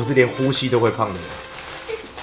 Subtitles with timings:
[0.00, 1.22] 我是连呼吸都会胖的人。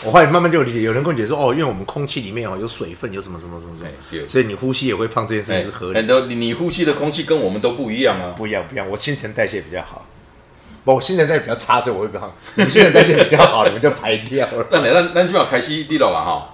[0.03, 3.77] 我后来慢慢就有理解，有人跟我解说，哦，因为我们空气里面哦有水分，有什么什么什么
[4.09, 5.99] 什所以你呼吸也会胖，这件事情是合理的。
[5.99, 8.33] 很多你你呼吸的空气跟我们都不一样啊。
[8.35, 8.89] 不一样，不一样。
[8.89, 10.07] 我新陈代谢比较好，
[10.83, 12.33] 不，我新陈代谢比较差，所以我会胖。
[12.55, 14.65] 你们新陈代谢比较好，你们就排掉了。
[14.71, 16.53] 但来，咱咱今晚开始第六啊哈。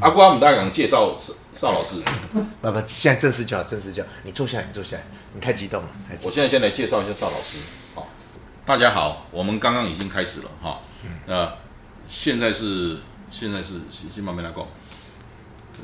[0.00, 1.96] 阿瓜，我们大家讲介绍邵邵老师。
[2.32, 4.02] 不不，现在正式叫，正式叫。
[4.22, 5.02] 你坐下来，你坐下来。
[5.34, 6.30] 你太激动了，太激动。
[6.30, 7.58] 我现在先来介绍一下邵老师。
[8.66, 10.80] 好，大家好，我们刚刚已经开始了哈。
[11.26, 11.52] 呃，
[12.08, 12.96] 现在是
[13.30, 14.66] 现在是先先慢慢来过。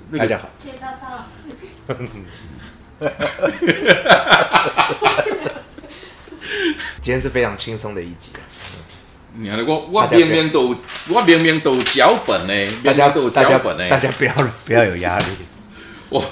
[0.09, 1.51] 那个大家好，介绍邵老师，
[7.03, 8.41] 今天是非常轻松的一集啊。
[9.35, 10.75] 你看我我明明都
[11.09, 13.89] 我明明都有脚本呢，大家都有脚本呢。
[13.91, 14.33] 大家不要
[14.65, 15.27] 不要有压力。
[16.09, 16.25] 我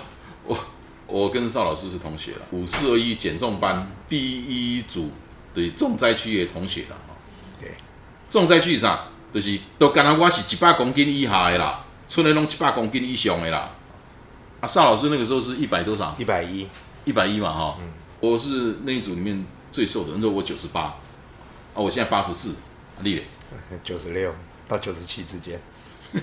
[0.44, 0.58] 我
[1.06, 5.12] 我跟邵老师是同学了，五四二一减重班第一组
[5.58, 6.96] 的重灾区的同学啦
[8.30, 9.04] 重灾区是啥？
[9.32, 13.70] 就是都敢若我是一百公斤以下的啦，剩的拢一百公斤以上的啦。
[14.60, 16.14] 啊，邵老师那个时候是一百多少？
[16.18, 16.66] 一百一，
[17.04, 17.76] 一百一嘛哈。
[18.20, 20.96] 我是那一组里面最瘦的，那时候我九十八，啊，
[21.74, 22.56] 我现在八十四，
[23.02, 23.22] 丽丽。
[23.84, 24.34] 九十六
[24.66, 25.60] 到九十七之间。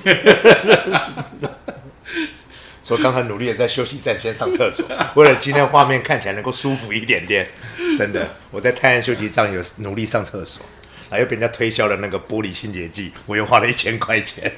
[2.85, 4.85] 所以刚很努力的在休息站先上厕所，
[5.17, 7.49] 为了今天画面看起来能够舒服一点点。
[7.97, 10.63] 真的，我在泰安休息站有努力上厕所，
[11.09, 14.53] 还又被人家推销了那个玻璃清洁剂，我又花了一千块钱。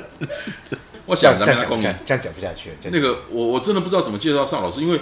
[1.04, 5.00] 我想这样讲不下，这样讲不下去那个我我真的不知道怎么介绍邵老师，因为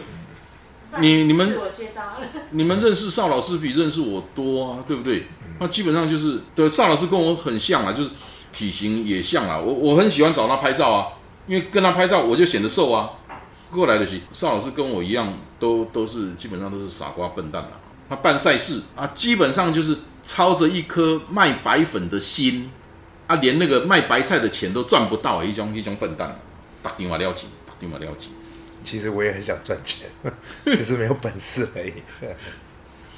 [0.99, 2.19] 你你们自我介绍，
[2.51, 5.27] 你们认识邵老师比认识我多啊，对不对？
[5.61, 8.11] 那基本上就是对邵老师跟我很像啊，就是
[8.51, 9.57] 体型也像啊。
[9.57, 11.07] 我我很喜欢找他拍照啊，
[11.47, 13.11] 因为跟他拍照我就显得瘦啊。
[13.71, 17.73] 过来的是邵老师跟我一样，都都是基本上都是傻瓜笨蛋啊。
[18.09, 22.71] 他办赛事啊，基本上就是操着一颗卖白粉的心
[23.27, 26.41] 啊，连那个卖白菜的钱都赚不到，一种一种笨蛋，
[26.83, 28.29] 打电话了解，打电话了解。
[28.85, 30.09] 其实我也很想赚钱，
[30.65, 31.93] 只是没有本事而已。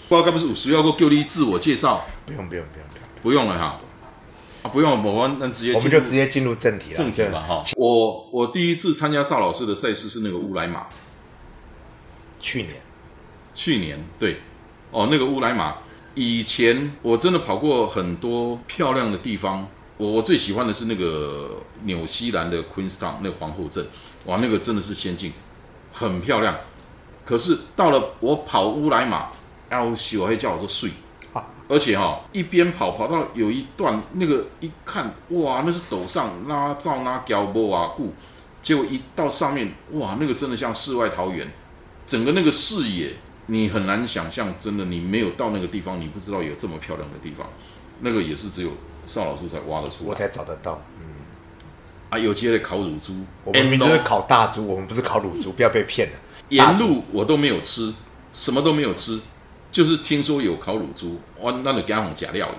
[0.08, 2.06] 不知道该不是五十要过叫你自我介绍？
[2.24, 3.78] 不用不用不用不用，不用了哈，
[4.62, 6.96] 啊，不用，我们那直接我们就直接进入正题了。
[6.96, 7.62] 正题吧哈。
[7.76, 10.86] 我我第一次参加邵老师的赛事是那个乌来马，
[12.40, 12.74] 去年。
[13.54, 14.36] 去年对，
[14.92, 15.78] 哦，那个乌来马，
[16.14, 23.84] 以前我真的跑过很多漂亮的地方，我我最喜欢的是那个纽西兰的 Queenstown 那个皇后镇，
[24.26, 25.32] 哇，那个真的是仙境，
[25.92, 26.56] 很漂亮。
[27.24, 29.28] 可是到了我跑乌来马，
[29.70, 30.90] 要修还叫我做睡，
[31.68, 38.14] 而且哈、一边跑跑到有一段那个一看，哇，那是陡上拉照拉胶波啊固，
[38.62, 41.52] 结果一到上面，哇，那个真的像世外桃源，
[42.06, 43.14] 整个那个视野
[43.46, 47.46] 你很难想象，真的你没有到那个地方，你不知道有这么漂亮的地方，
[48.00, 48.70] 那个也是只有
[49.06, 50.82] 邵老师才挖得出来我才找得到。
[51.00, 51.06] 嗯
[52.10, 53.12] 啊，有机会烤乳猪，
[53.44, 56.14] 我们明明就是烤大猪，我们不是烤乳猪，不要被骗了。
[56.48, 57.92] 沿路我都没有吃，
[58.32, 59.20] 什么都没有吃，
[59.78, 62.50] 就是听说有烤乳猪，我那就给他们假料，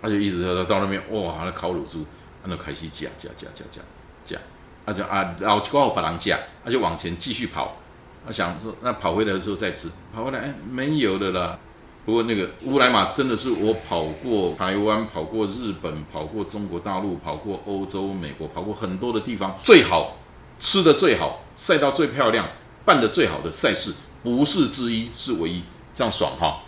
[0.00, 2.06] 他就一直到到那边，哇，那烤乳猪，
[2.44, 3.82] 那就开始假假假假假
[4.24, 4.38] 假，
[4.86, 7.76] 他就啊，然后刚好把人假，他就往前继续跑，
[8.24, 11.58] 他想说那跑回来的时候再吃，跑回来哎没有的啦。
[12.06, 20.16] 不过那个乌来马真的是我跑过台湾、跑过日本、跑过中国大陆、跑过欧洲、美国、跑过很多的地方，最好
[20.56, 22.48] 吃的最好、赛道最漂亮、
[22.84, 23.92] 办的最好的赛事，
[24.22, 25.64] 不是之一，是唯一，
[25.94, 26.62] 这样爽哈！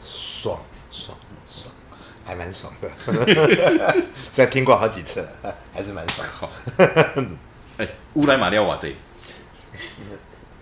[0.00, 0.60] 爽
[0.90, 1.16] 爽
[1.46, 1.72] 爽，
[2.24, 2.90] 还蛮爽的。
[4.30, 6.26] 虽然听过好几次了，还是蛮爽。
[6.28, 6.50] 好，
[7.78, 8.94] 哎，乌来马料瓦这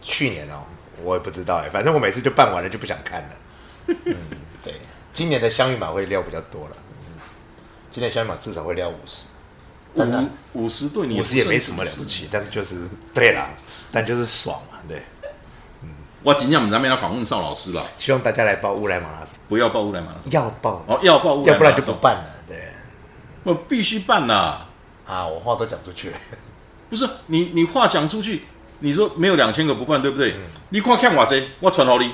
[0.00, 0.62] 去年哦，
[1.02, 3.28] 我也不知道哎，反正我每次就办完了就不想看了。
[3.86, 4.16] 嗯，
[4.62, 4.74] 对，
[5.12, 6.76] 今年的香芋马会料比较多了。
[7.06, 7.20] 嗯，
[7.90, 9.26] 今年香芋马至少会料五十，
[9.94, 10.28] 五
[10.64, 13.50] 五十对你五十也没什么了不起，但是就是对啦，
[13.92, 15.02] 但就是爽嘛，对。
[16.22, 22.24] 我尽量咱们要访问邵老师了，希望大家来报乌来马拉松，不要报乌来马拉松要报，哦，要报乌来要不然就不办了。
[22.46, 22.56] 对
[23.42, 24.58] 我必须办呐！
[25.06, 26.18] 啊，我话都讲出去了。
[26.88, 28.42] 不是你，你话讲出去，
[28.78, 30.32] 你说没有两千个不办，对不对？
[30.32, 30.40] 嗯
[30.70, 32.12] 你快看我这，我传好你。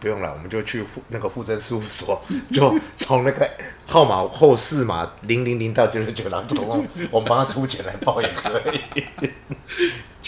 [0.00, 3.50] 不用了，我们就去户那个户政事务所， 就从那个
[3.84, 8.62] 号码后四码零零零到九九九，然后我们帮他出钱来报也可
[8.94, 9.02] 以。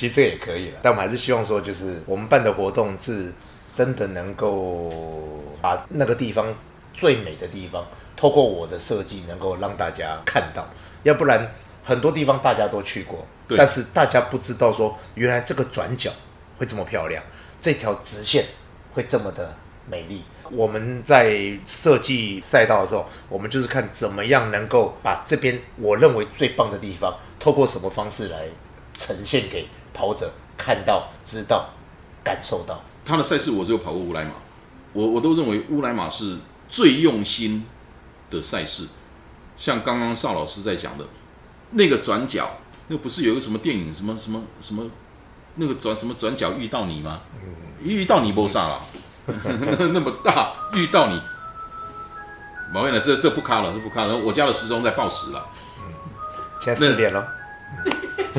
[0.01, 3.31] 其实这也可以了，但我们还是希望说，就是我们办的活动是
[3.75, 4.91] 真的能够
[5.61, 6.55] 把那个地方
[6.95, 7.87] 最美的地方，
[8.17, 10.67] 透过我的设计，能够让大家看到。
[11.03, 11.47] 要不然
[11.85, 13.27] 很多地方大家都去过，
[13.59, 16.11] 但是大家不知道说，原来这个转角
[16.57, 17.23] 会这么漂亮，
[17.61, 18.47] 这条直线
[18.95, 19.55] 会这么的
[19.87, 20.23] 美丽。
[20.51, 28.47] 我们在设计赛道的时候，我们就是看怎么样能够把这边我认为最棒的地方，透过什么方式来
[28.95, 31.71] 呈现给跑者看到、知道、
[32.23, 32.83] 感受到。
[33.05, 34.33] 他的赛事我只有跑过乌来马，
[34.93, 36.39] 我我都认为乌来马是
[36.69, 37.67] 最用心
[38.31, 38.87] 的赛事。
[39.57, 41.05] 像刚刚邵老师在讲的
[41.71, 42.59] 那个转角，
[42.89, 44.87] 那不是有一个什么电影什么什么什么
[45.57, 47.21] 那个转什么转角遇到你吗？
[47.83, 48.83] 遇到你不傻了，
[49.93, 51.21] 那么大遇到你，
[52.73, 54.17] 毛院了，这这不卡了，这不卡了。
[54.17, 55.47] 我家的时钟在报时了。
[56.63, 57.27] 现在四点了，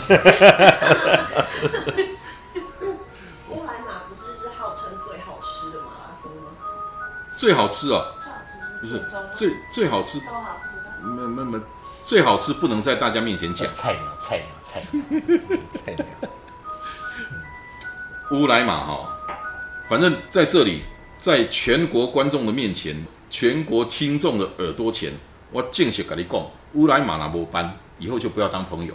[3.50, 6.48] 乌来马不是是号称最好吃的马拉松吗？
[7.38, 10.86] 最好吃哦，最好吃不是不是最最好吃，都好吃的。
[11.02, 11.60] 没没没，
[12.06, 13.68] 最好吃不能在大家面前讲。
[13.74, 15.02] 菜鸟，菜鸟，菜鸟，
[15.74, 16.06] 菜鸟。
[18.32, 19.10] 乌来马哈，
[19.90, 20.84] 反正在这里，
[21.18, 25.12] 在全国观众的面前，全国听众的耳朵前，
[25.52, 28.94] 我正式跟你讲，乌来马那无班，以后就不要当朋友。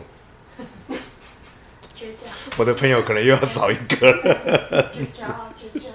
[1.95, 2.25] 绝交，
[2.57, 4.91] 我的朋友可能又要少一个了。
[4.93, 5.27] 绝交，
[5.57, 5.89] 绝交。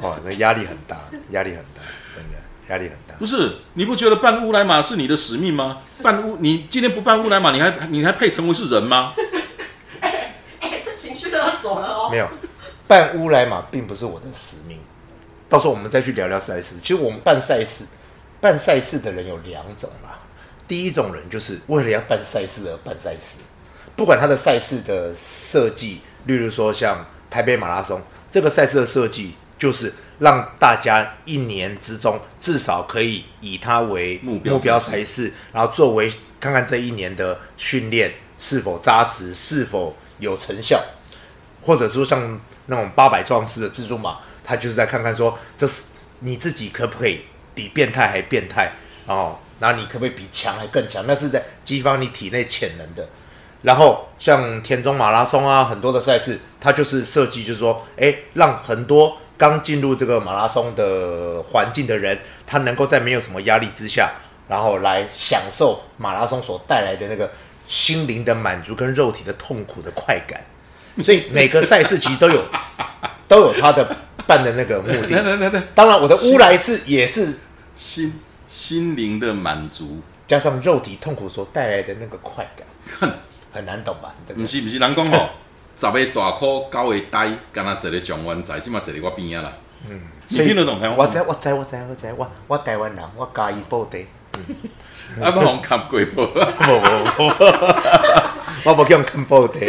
[0.00, 0.98] 哇， 那压力很大，
[1.30, 1.82] 压力很大，
[2.14, 2.38] 真的
[2.68, 3.14] 压力很大。
[3.18, 5.82] 不是，你不觉得办乌来马是你的使命吗？
[6.02, 9.12] 办乌，你今天不办乌来马，你还你还配成为是人吗？
[10.00, 12.08] 哎、这情绪勒索了哦。
[12.10, 12.26] 没有，
[12.86, 14.78] 办乌来马并不是我的使命。
[15.50, 16.76] 到时候我们再去聊聊赛事。
[16.78, 17.84] 其实我们办赛事，
[18.40, 20.18] 办赛事的人有两种啦。
[20.66, 23.40] 第一种人就是为了要办赛事而办赛事，
[23.96, 28.00] 不管他的赛事的设计，例如说像台北马拉松
[28.30, 40.82] 这个赛事的设计，就是让大家一年之中至少可以以它为目标赛事，然后作为看看这一年的训练是否扎实，是否有成效。
[41.62, 45.82] 或者说像那种八百壮士的蜘蛛马，他就是在看看说，这是
[46.20, 47.20] 你自己可不可以
[47.54, 48.72] 比变态还变态
[49.06, 51.04] 哦，然后你可不可以比强还更强？
[51.06, 53.06] 那是在激发你体内潜能的。
[53.62, 64.12] 然后像田中马拉松啊，很多的赛事，它就是设计就是说，哎，让很多刚进入这个马拉松的环境的人，他能够在没有什么压力之下，
[64.48, 67.30] 然后来享受马拉松所带来的那个
[67.66, 70.40] 心灵的满足跟肉体的痛苦的快感。
[71.04, 72.44] 所以每个赛事其实都有
[73.28, 73.96] 都有它的
[74.26, 75.62] 办的那个目的。
[75.74, 77.32] 当然，我的乌来次也是
[77.76, 83.14] 心心灵的满足，加上肉体痛苦所带来的那个快感，
[83.52, 84.14] 很难懂吧？
[84.26, 85.28] 这个不是不是，人讲吼，
[85.76, 89.52] 十个大箍，九个呆，敢若一个状元仔，即嘛一个我边啊啦。
[89.88, 93.98] 嗯，你所以听得懂我知，我知，我知，我知，我我台湾人，我嘉义布袋，
[95.22, 96.20] 啊，不红看过 无？
[96.20, 97.34] 无无无，
[98.64, 99.60] 我无叫人看布袋，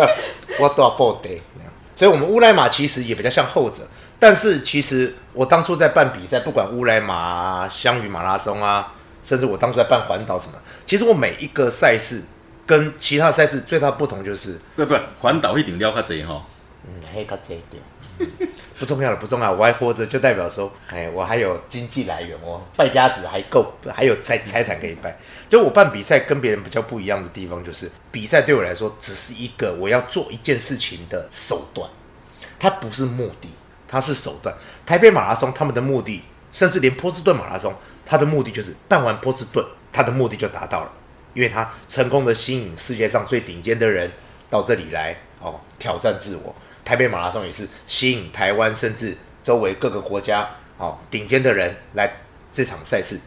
[0.60, 1.30] 我大布袋。
[1.94, 3.82] 所以，我们乌来马其实也比较像后者，
[4.18, 12.22] 但是其实我当初在办比赛，不管乌来马、啊、香鱼马拉松啊，甚至我当初在办环岛什么，其实我每一个赛事
[12.66, 16.44] 跟其他赛事最大的不同就是，不不，环岛一定了较济吼。
[16.84, 17.82] 嗯，黑较这一点。
[18.78, 25.18] 不重要了，不重要，我还活着就代表说，哎，我还有经济来源，哦败家子还够，还有财财产可以败。
[25.50, 31.88] 就我办比赛跟别人比较不一样的地方，就是比赛对我来说只是一个我要做一件事情的手段，
[32.58, 33.48] 它不是目的，
[33.86, 34.54] 它是手段。
[34.86, 37.74] 台北马拉松他们的目的，甚至连波士顿马拉松，
[38.06, 40.92] 它的目的就是办完波士顿，它的目的就达到了，
[41.36, 44.10] 因为它成功的吸引世界上最顶尖的人
[44.48, 46.54] 到这里来哦，挑战自我。
[46.82, 52.10] 台北马拉松也是吸引台湾甚至周围各个国家哦顶尖的人来
[52.50, 53.20] 这场赛事。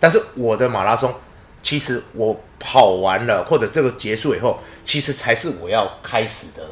[0.00, 1.14] 但是我的马拉松，
[1.62, 6.66] 其实我跑完了或者这个结束以后，其实才是我要开始的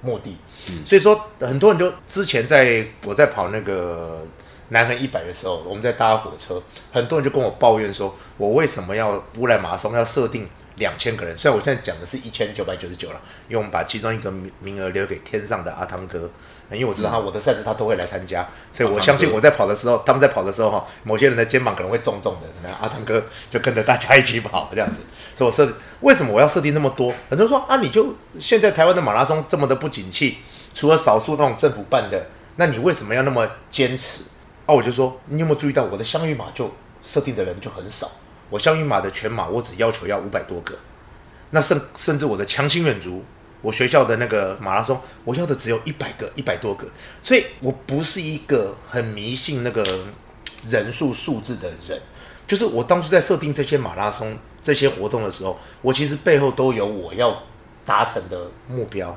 [0.00, 0.38] 目的。
[0.84, 4.26] 所以说，很多人就之前在我在跑那个
[4.74, 6.60] 南横一百的时候，我们在搭火车，
[6.92, 11.36] 很多人就跟我抱怨说，我为什么要乌来马拉松要设定两千个人？
[11.36, 16.28] 虽然我现在讲的是一千九百九十九了，因为我们把其中一个名额留给天上的阿汤哥，
[16.72, 25.02] 因为我知道他我的赛事他都会来参加，所以我相信我在跑的时候，他们在跑的时候哈，某些人的肩膀可能会重重的，可能阿汤哥就跟着大家一起跑这样子。
[25.36, 27.14] 所以我设为什么我要设定那么多？
[27.30, 30.38] 很多人说啊，你就现在台湾的马拉松这么的不景气，
[30.72, 32.26] 除了少数那种政府办的，
[32.56, 34.24] 那你为什么要那么坚持？
[34.66, 36.70] 啊，我就说你有没有注意到我的相遇马就
[37.02, 38.10] 设定的人就很少，
[38.48, 40.74] 我相遇马的全马我只要求要五百多个，
[41.50, 43.22] 那甚甚至我的强行远足，
[43.60, 46.86] 我学校的那个马拉松，我要的只有一百个，一百多个，
[47.20, 50.06] 所以我不是一个很迷信那个
[50.66, 52.00] 人数数字的人，
[52.46, 57.42] 就是我当初在设定这些马拉松这些活动的时候，我其实背后都有我要
[57.84, 59.14] 达成的目标。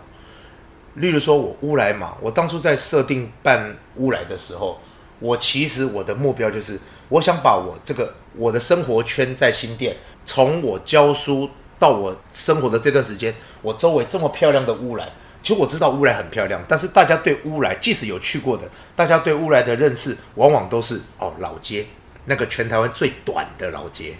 [0.96, 4.82] 例如说，我乌来马，我当初在设定办乌来的时候，
[5.20, 9.96] 我其实我的目标就是，我想把我这个我的生活圈在新店，
[10.26, 15.10] 从我教书到我生活的这段时间，我周围这么漂亮的乌来，
[15.42, 21.86] 其实我知道乌来很漂亮，但是大家对乌来，即使有去过的，大家对乌来的认识，往往都是哦老街，
[22.26, 24.14] 那个全台湾最短的老街，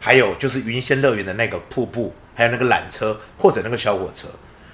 [0.00, 4.28] 还有就是云仙乐园的那个瀑布，还有那个缆车或者那个小火车，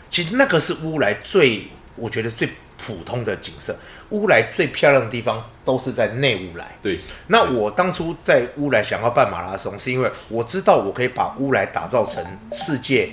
[0.09, 1.65] 其实那个是乌来最，
[1.97, 2.49] 我觉得最
[2.81, 3.77] 普通的景色。
[4.11, 6.77] 乌来最漂亮的地方都是在内乌来。
[6.83, 13.11] 对，那我当初在乌来想要办马拉松，是因为我知道我可以把乌来打造成世界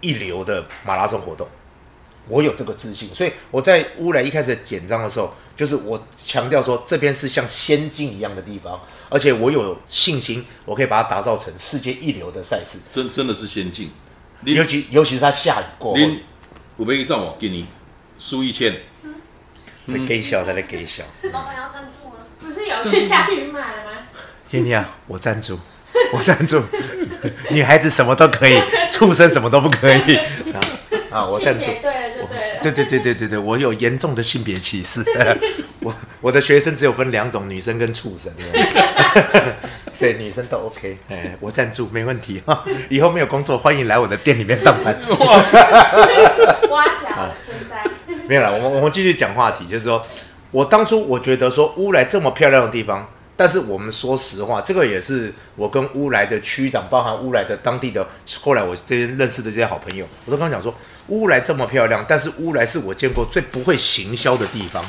[0.00, 1.46] 一流的马拉松活动，
[2.28, 13.90] 我有这个自信，所以我在乌来一开始简章的时候，就是我强调说这边是像仙境一样的地方，而且我有信心，我可以把它打造成世界一流的赛事，真真的是仙境。
[14.44, 16.22] 尤其尤其是它下雨过后，您
[16.78, 17.66] 有没有账我给你
[18.18, 18.74] 输一千，
[19.90, 21.02] 在给笑，在那给小。
[21.32, 22.14] 老板要赞助吗？
[22.40, 23.90] 不是有去下雨买了吗？
[24.50, 25.58] 天天啊，我赞助，
[26.12, 26.62] 我赞助，
[27.50, 30.60] 女孩子什么都可以， 畜生什么都不可以啊
[31.10, 31.24] 啊！
[31.26, 31.74] 我赞助性。
[31.74, 32.58] 别对了就对了。
[32.62, 35.02] 对对对对对对，我有严重的性别歧视。
[35.80, 38.32] 我我的学生只有分两种，女生跟畜生，
[39.94, 40.98] 所以女生都 OK。
[41.08, 42.64] 哎，我赞助没问题哈。
[42.88, 44.94] 以后没有工作，欢迎来我的店里面上班。
[46.68, 47.89] 挖角，现在
[48.30, 50.06] 没有了，我们我们继续讲话题，就是说
[50.52, 53.04] 我当初我觉得说乌来这么漂亮的地方，
[53.36, 58.06] 但是我们说实话，这个也是我跟乌来的区长，包含乌来的当地的，
[58.40, 60.72] 后来我这边认识的这些好朋友，我都跟他讲说，
[61.08, 64.80] 乌来这么漂亮，但是乌来是我见过最不会行销的地方，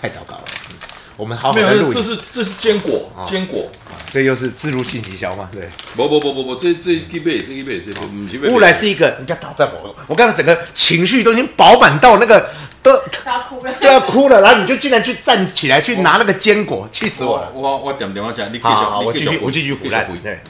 [0.00, 0.44] 太糟糕了。
[0.70, 0.76] 嗯
[1.16, 3.68] 我们好好没有，的录影，这是这是坚果啊，坚果。
[4.10, 5.48] 这又是自入性行销嘛？
[5.50, 12.50] 对，不不不不不，这这一倍，这一倍，这不不是乌来是一个，你不要打断我，我刚才整个情绪都已经饱满到那个
[12.82, 13.72] 都都要哭了。
[13.80, 17.62] 都要哭了，然后你就竟然去站起来去拿那个坚果，气死我了我。
[17.62, 20.18] 我我点点我讲，你继续好好好，我继续，我继续胡乱回。
[20.18, 20.40] 对，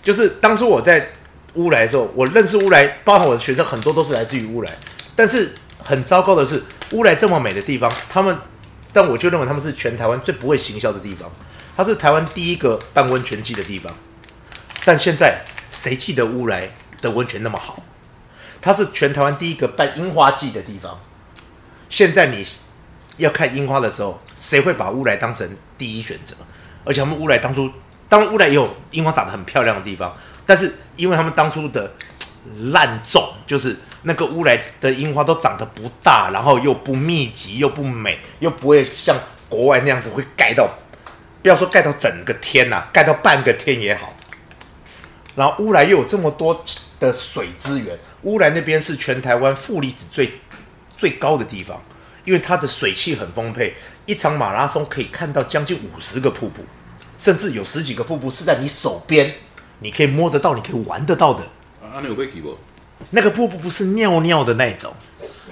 [0.00, 1.10] 就是当初我在
[1.54, 4.70] 乌来的时候，我认识乌来，包含我的学生很多都是来自于乌来，
[5.16, 8.36] 但是很糟糕的是，乌来这么美的地方，他们，
[8.92, 11.30] 但我就认为他们是全台湾最不会行销的地方，
[11.76, 13.94] 它是台湾第一个办温泉季的地方，
[14.84, 16.68] 但现在谁记得乌来
[17.00, 17.82] 的温泉那么好？
[18.60, 21.00] 它是全台湾第一个办樱花季的地方，
[21.88, 22.46] 现在你
[23.16, 26.36] 要看樱花的时候，谁会把乌来当成第一选择？
[26.84, 27.70] 而且他们乌来当初，
[28.08, 31.92] 当然乌来也有樱花长得很漂亮的地方，但是因为他们当初的
[32.72, 39.16] 烂种，就是那个乌来的樱花都长得不大，然后又不密集，又不美，又不会像
[39.48, 40.68] 国外那样子会盖到，
[41.42, 44.14] 不要说盖到整个天呐、盖到半个天也好。
[45.34, 46.64] 然后乌来又有这么多
[47.00, 50.30] 的水资源，乌来那边是全台湾负离子最
[50.96, 51.80] 最高的地方，
[52.24, 56.64] 因为它的水汽很丰沛，一场马拉松可以看到将近五十个瀑布，
[57.16, 59.32] 甚至有十几个瀑布是在你手边，
[59.78, 61.44] 你可以摸得到，你可以玩得到的。
[61.82, 62.58] 啊，你有被记不？
[63.10, 64.92] 那个瀑布不是尿尿的那种，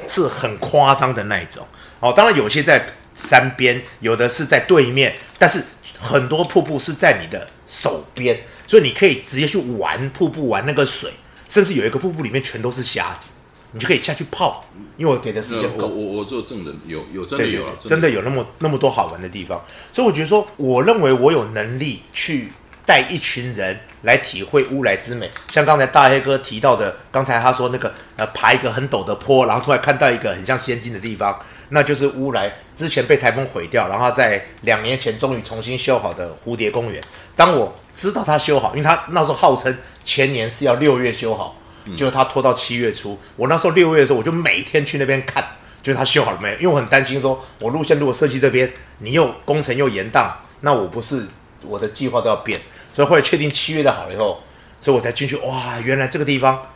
[0.07, 1.67] 是很夸张的那一种。
[2.01, 5.63] 哦，当然有些在山边，有的是在对面，但是
[6.01, 11.13] 很多瀑布是在你的手边，所以你可以直接去玩瀑布，玩那个水，
[11.49, 13.33] 甚至有一个瀑布里面全都是虾子，
[13.73, 14.65] 你就可以下去泡，
[14.97, 15.87] 因为我给的时间够。
[15.87, 22.51] 我我做证人，有有真的对对有真的有那么那么多好玩的地方，所以我觉得说，我认为我有能力去
[22.91, 25.31] 带一群人来体会乌来之美。
[25.49, 37.01] 像刚才大黑哥提到的，刚才他说那个呃爬一个很陡的坡，然后突然看到一个很像仙境的地方，那就是乌来之前被台风毁掉，然后在两年前终于重新修好的蝴蝶公园。
[37.37, 41.57] 当我知道他修好，因为他那时候号称前年是要六月修好，
[41.97, 43.17] 结果他拖到七月初。
[43.37, 45.45] 我那时候六月的时候，我就每天去那边看。
[45.83, 46.55] 就是他修好了没有？
[46.57, 50.31] 因为我很担心说，我路线如果设计这边，你又工程又延宕，
[50.61, 51.27] 那我不是
[51.63, 52.61] 我的计划都要变。
[52.93, 54.43] 所以后来确定七月的好了以后，
[54.81, 55.37] 所以我才进去。
[55.37, 56.71] 哇，原来这个地方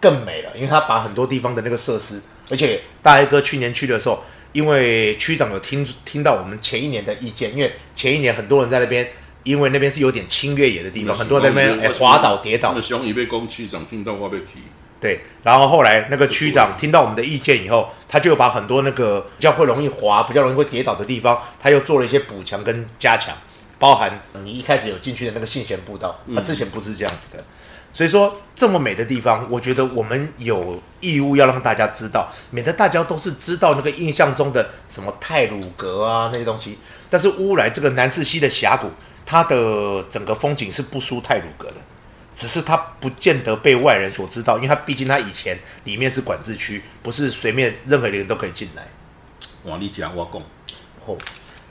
[0.00, 2.20] 更美了，因为他把很多地方的那个设施
[2.50, 9.08] 而且大黑哥去年去的时候，因为区长有听听到我们前一年的意见，因为前一年很多人在那边，
[9.42, 14.60] 因为那边是有点轻越野的地方，很多人在那边哎滑倒跌倒那，熊也被公区长听到话被提，
[15.00, 23.36] 对，然后后来那个区长听到我们的意见以后，他就把很多那个比较会容易滑、比较容易会跌倒的地方，他又做了一些补强跟加强，
[23.78, 27.44] 包含你一开始有进去的那个信贤步道，它之前不是这样子的。
[27.92, 36.78] 所以说这么美的地方，我觉得我们有义务要让大家知道，免得大家都是知道那个印象中的什么泰鲁阁啊那些东西。
[37.08, 38.90] 但是乌来这个南势溪的峡谷，
[39.24, 41.76] 它的整个风景是不输泰鲁阁的。
[42.34, 48.82] 只是它不见得被外人所知道，因为它毕竟它以前里面是管制区，不是随便任何一个人都可以进来。
[49.70, 50.42] 哇，你讲我讲，
[51.06, 51.16] 哦，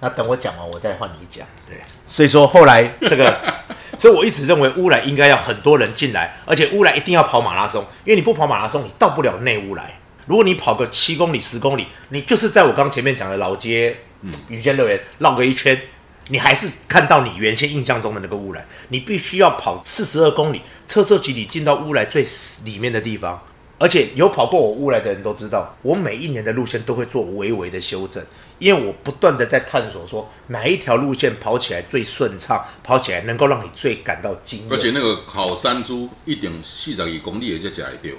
[0.04, 1.48] 那等我讲完，我再换你讲。
[1.66, 3.34] 对，所以说后来这个，
[3.98, 9.98] 所以我一直认为乌来应该要很多人进来，而且乌来一定要跑马拉松，因为你不跑马拉松，你到不了内乌来。
[10.26, 15.82] 如果你跑个七公里、十公里，你就是在我刚前面讲的老街，嗯，雨间乐园绕个一圈，
[16.28, 18.66] 你还是看到你原先印象中的那个乌来。
[18.90, 22.26] 你必须要跑四十二公里，彻彻底底进到乌来最
[22.66, 23.42] 里面的地方。
[23.80, 28.24] 而且有跑过我乌来的人都知道，我每一年的路线都会做微微的修正，
[28.64, 34.70] 因为我不断的在探索说哪一条路线跑起来最顺畅，跑起来能够让你最感到惊艳。
[34.72, 38.16] 而且那个烤山猪一点四十一公里也就加一丢，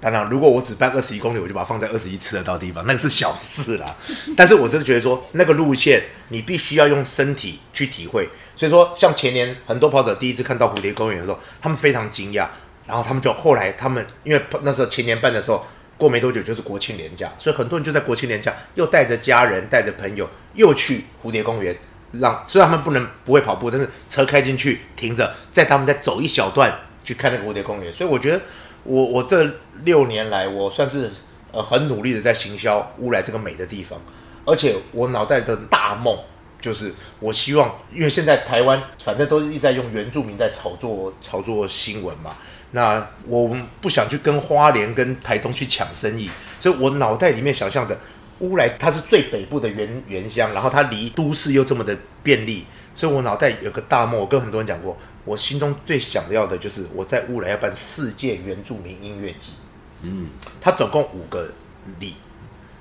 [0.00, 3.96] 当然，如果我只办二十一公里，我就把它放在二十一吃得到的地方，那个是小事啦。
[4.36, 8.28] 但是我真的觉得说，那个路线你必须要用身体去体会。
[8.54, 12.46] 所以说，像前年很多跑者第一次看到蝴蝶公园的时候，他们非常惊讶，
[12.86, 15.66] 然后他们就后来他们因为那时候前年办的时候，
[16.02, 21.74] 过没多久就是国庆连假，所以很多人就在国庆连假又带着家人、带着朋友又去蝴蝶公园。
[22.20, 26.70] 让虽然他们不能不会跑步，但是车开进去停着，在他们再走一小段
[27.02, 27.90] 去看那个蝴蝶公园。
[27.90, 28.38] 所以我觉得
[28.84, 29.50] 我我这
[29.84, 31.10] 六年来，我算是
[31.52, 33.98] 呃很努力的在行销乌来这个美的地方，
[34.44, 36.18] 而且我脑袋的大梦
[36.60, 42.36] 就是我希望，因为现在台湾反正都是一直在用原住民在炒作炒作新闻嘛，
[42.72, 47.96] 那我们不想去跟花莲跟台东去抢生意，所以我脑袋里面想象的
[48.40, 52.64] 乌来它是最北部的原原乡，然后它离都市又这么的便利，
[52.94, 59.52] 所以我脑袋有个大梦，我跟很多人讲过，我心中最想要的就是我在乌来要办世界原住民音乐季。
[60.00, 60.30] 嗯，
[60.60, 61.52] 它总共五个
[62.00, 62.14] 里，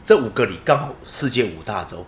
[0.04, 2.06] 这五个里刚好世界五大洲，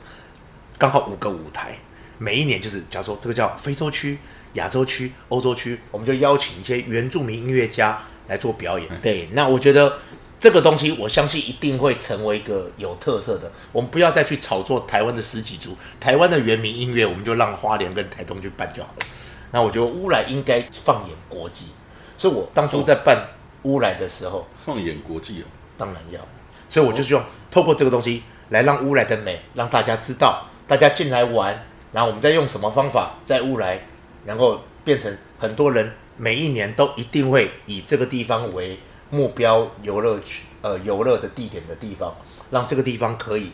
[0.78, 1.78] 刚好五个舞台，
[2.18, 4.18] 每一年就是假如说这个叫非洲区、
[4.54, 8.88] 亚洲区、欧洲区，我们就邀请一些原住民音乐家来做表演。
[9.02, 9.98] 对，那我觉得
[10.40, 13.52] 这个东西，我相信一定会成为一个有特色的。
[13.72, 19.06] 我们不要再去炒作台湾的十几族，台湾的原民音乐，我们就让花莲跟台东去办就好了。
[19.52, 21.68] 那我觉得乌来应该放眼国际，
[22.18, 23.26] 所以我当初在办
[23.64, 25.46] 乌来的时候，放眼国际哦，
[25.78, 26.20] 当然要，
[26.68, 33.80] 所以我就希望透过这个东西来让乌来的美让大家知道，大家进来玩，然后我们再用什么方法在乌来
[34.26, 42.16] 能够变成很多人每一年都一定会以这个地方为目标游乐区呃游乐的地点的地方，
[42.52, 43.52] 让这个地方可以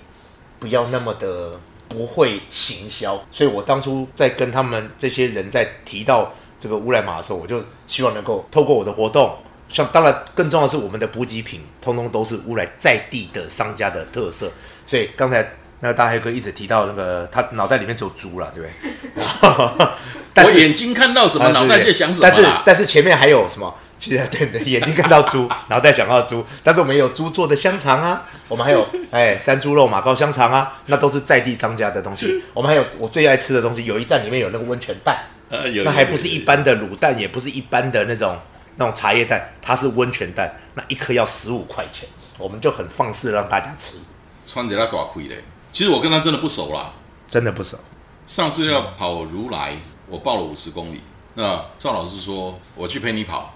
[0.60, 3.22] 不要那么的不会行销。
[3.32, 9.38] 所以我当初在跟他们这些人在提到这个乌来马的时候，我就希望能够透过我的活动。
[9.68, 14.52] 像当然，更重要的是我们的补给品，通通都是乌来在地的商家的特色。
[14.86, 19.88] 所以刚才那个大黑哥一直提到那个，他脑袋里面只有猪了，对不对？
[20.46, 22.46] 我眼睛看到什么，啊脑袋就想什么但是。
[22.66, 23.74] 但是前面还有什么？
[23.98, 26.46] 其实 对对，眼睛看到猪， 脑袋想到猪。
[26.64, 32.42] 但是我们也有猪做的香肠啊，我们还有 哎山猪肉马膏香肠啊，那都是在地商家的东西。
[32.54, 35.18] 我们还有我最爱吃的东西，有一站里面有那个温泉蛋，
[35.50, 38.38] 呃有那还不是一般的卤蛋，也不是一般的那种
[38.78, 43.98] 那种茶叶蛋，它是温泉蛋，那一颗要十五块钱，我们就很放肆让大家吃，
[44.46, 45.44] 穿着那大亏嘞。
[45.74, 46.94] 其实我跟他真的不熟啦。
[47.30, 47.78] 真的不熟。
[48.26, 49.74] 上次要跑如来，
[50.10, 51.02] 我报了五十公里。
[51.36, 53.54] 那赵老师说我去陪你跑，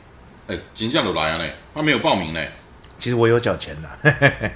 [0.48, 2.42] 哎，金匠有来啊呢，他没有报名呢，
[3.00, 3.90] 其实我有缴钱的，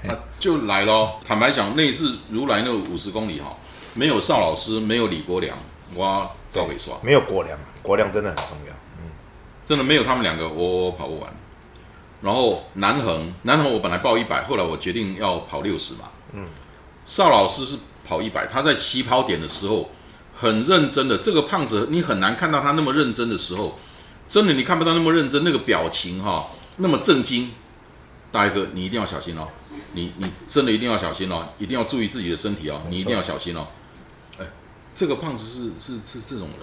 [0.04, 1.20] 那就来咯。
[1.26, 3.58] 坦白讲，那次如来那五十公里哈，
[3.96, 5.58] 没有邵老师，没有李国良，
[5.94, 8.74] 我照给刷，没有国良，国良真的很重要。
[9.66, 11.30] 真的没有他们两个，我跑不完。
[12.22, 16.10] 然后南横，南横我本来报一百，后来我决定要跑六十嘛。
[16.32, 16.46] 嗯，
[17.06, 19.90] 邵老师是跑一百，他在起跑点的时候
[20.40, 21.18] 很认真的。
[21.18, 23.80] 这个胖子你很难看到他那么认真的时候，
[24.28, 26.48] 真的你看不到那么认真，那个表情哈、
[26.78, 27.52] 那么震惊。
[28.30, 29.48] 大一哥，你一定要小心哦，
[29.94, 33.68] 你你真的一定要小心哦，一定要注意自己的身体哦，你一定要小心哦。
[34.38, 34.46] 哎，
[34.94, 36.60] 这个胖子是是是这种人，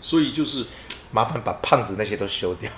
[0.00, 0.64] 所以就是
[1.10, 2.70] 麻烦把胖子那些都修掉。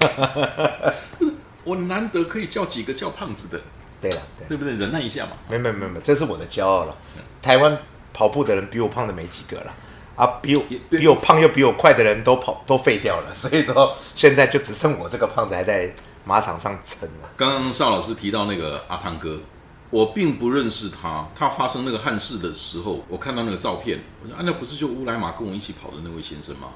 [1.62, 3.60] 我难得可以叫几个叫胖子的，
[4.00, 4.74] 对了，对，对不对？
[4.74, 5.32] 忍耐一下嘛。
[5.48, 6.96] 没没没没，这是我的骄傲了。
[7.40, 7.78] 台湾
[8.12, 9.74] 跑步的人比我胖的没几个了。
[10.14, 15.92] 啊，比我比我胖又比我快的人都跑都废掉了， 所以说现在就只剩我这个胖子还在
[16.24, 17.30] 马场上撑了。
[17.36, 19.40] 刚刚邵老师提到那个阿汤哥，
[19.88, 21.26] 我并不认识他。
[21.34, 26.68] 他发生那个憾事的时候，我看到那个照片，我说啊，那不是就乌来马跟我一起跑的那位先生吗？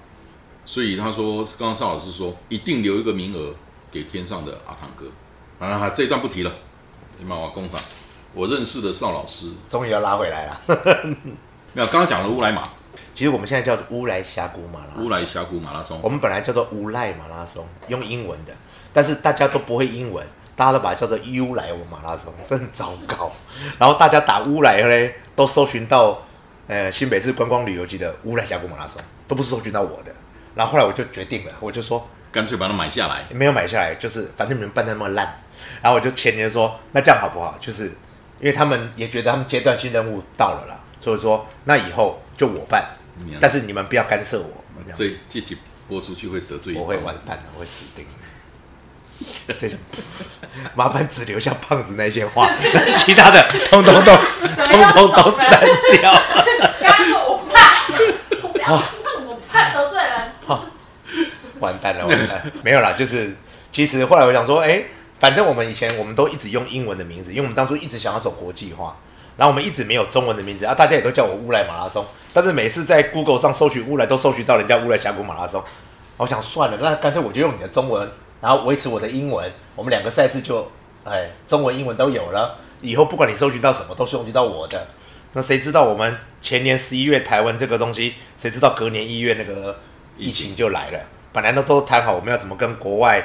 [0.64, 3.54] 所以他说，刚刚邵老师说，一定留一个名额
[3.92, 5.06] 给天上的阿汤哥。
[5.64, 6.52] 啊，这一段不提了。
[7.18, 7.78] 你马我工厂，
[8.36, 10.60] 我认识的邵老师，终于要拉回来了。
[11.72, 12.68] 没有，刚刚讲了乌来马，
[13.14, 16.08] 其实我们现在叫做乌来峡谷马拉松乌来峡谷马拉松我。
[16.10, 18.52] 们本来叫做乌赖马拉松，用英文的，
[18.92, 20.22] 但是大家都不会英文，
[20.54, 23.32] 大家都把它叫做乌来马拉松，这很糟糕。
[23.78, 26.20] 然后大家打乌来嘞，都搜寻到
[26.66, 30.12] 呃新北市观光旅游局的乌来峡谷马拉松，都不是搜寻到我的。
[30.54, 33.24] 然后后来我就决定了，我就说干脆把它买下来。
[33.30, 35.40] 没有买下来，就是反正你们办得那么烂，
[35.80, 37.56] 然后我就前年说，那这样好不好？
[37.58, 37.92] 就是
[38.40, 42.84] 因为他们也觉得他们阶段性任务到了啦，所以说那以后就我办
[43.18, 45.56] 嗯，但是你们不要干涉我，这样子这这集
[45.88, 48.06] 播出去会得罪我会完蛋了，我会死定。
[50.74, 52.50] 麻烦只留下胖子那些话，
[52.94, 55.48] 其他的通通都通通都删
[55.98, 56.12] 掉。
[56.80, 57.86] 刚刚说我不怕，
[58.42, 58.82] 我不要胖，
[59.26, 60.14] 我怕得罪人。
[61.60, 62.52] 完蛋了，完蛋了！
[62.62, 63.34] 没有啦，就是
[63.72, 64.84] 其实后来我想说，哎、
[65.18, 68.96] 反正我们以前我们都一直用英文的名字，因为我们当初一直想要走国际化，
[69.36, 75.62] 然后我们一直没有中文的名字啊，大家也都叫我乌来马拉松，但是每次在 Google 上搜寻乌来都搜寻到人家乌来峡谷马拉松，
[76.16, 80.70] 我想算了，那干脆我就用你的中文，然后维持我的英文，我们两个赛事就
[81.04, 84.86] 哎中文英文都有了，以后不管你搜寻到什么，都搜寻到我的。
[85.32, 89.78] 那谁知道我们前年十一月台湾这个东西，谁知道隔年一月那个
[90.16, 90.98] 疫情就来了。
[91.32, 93.22] 本来那时候谈好我们要怎么跟国外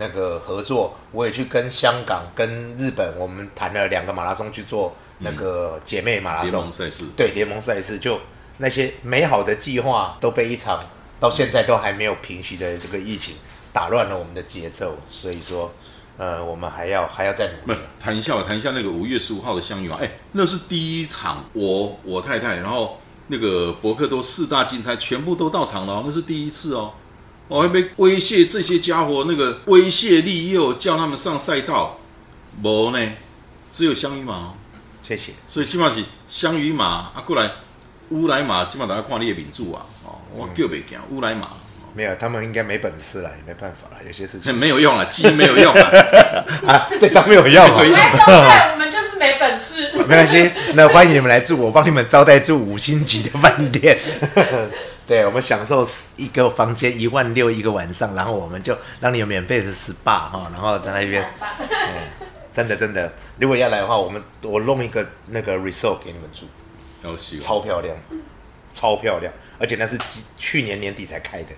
[0.00, 7.04] 那个合作，我也去跟香港、跟日本，我们谈了两个马拉松去做那个姐妹马拉松联盟，赛事。
[7.14, 8.18] 对联盟赛事，就
[8.56, 10.80] 那些美好的计划都被一场
[11.20, 13.34] 到现在都还没有平息的这个疫情
[13.74, 15.70] 打乱了我们的节奏，所以说，
[16.16, 17.78] 呃，我们还要还要再努力。
[18.00, 19.98] 谈一下吧，谈一下那个五月十五号的相遇啊。
[20.00, 26.94] 哎，那是第一场，我我太太，然后那个博克都四大竞猜全部都到场了哦，那是第一次哦。
[27.50, 31.98] 我还被威胁这些家伙，那个威胁利诱，叫他们上赛道，
[32.62, 33.12] 没呢，
[33.68, 34.54] 只有香鱼马哦。
[35.02, 35.32] 谢谢。
[35.48, 37.50] 所以基本上是香鱼马啊，过来
[38.10, 41.48] 乌来马，基本上大家看列名著啊，哦，我叫袂行，乌来马。
[41.92, 45.82] 没有，他们应该没本事了，也没办法了，有些事情 没有用了，基因没有用了。
[46.68, 47.96] 啊，这张没有用啊 没有。
[47.96, 49.90] 来收费，我们就是没本事。
[49.96, 53.98] 没关系，那欢迎你们来住，我帮你们招待住五星级的饭店。
[55.10, 55.84] 对，我们享受
[56.16, 61.28] 一个房间一万六一个晚上，然后我们就让你有免费的 SPA 哈，然后在那边，
[62.54, 66.46] 真的真的，如果要来的话，我们我弄一个那个 resort 给你们住，
[67.40, 67.96] 超漂亮，
[68.72, 69.98] 超漂亮，而且那是
[70.36, 71.48] 去年年底才开的，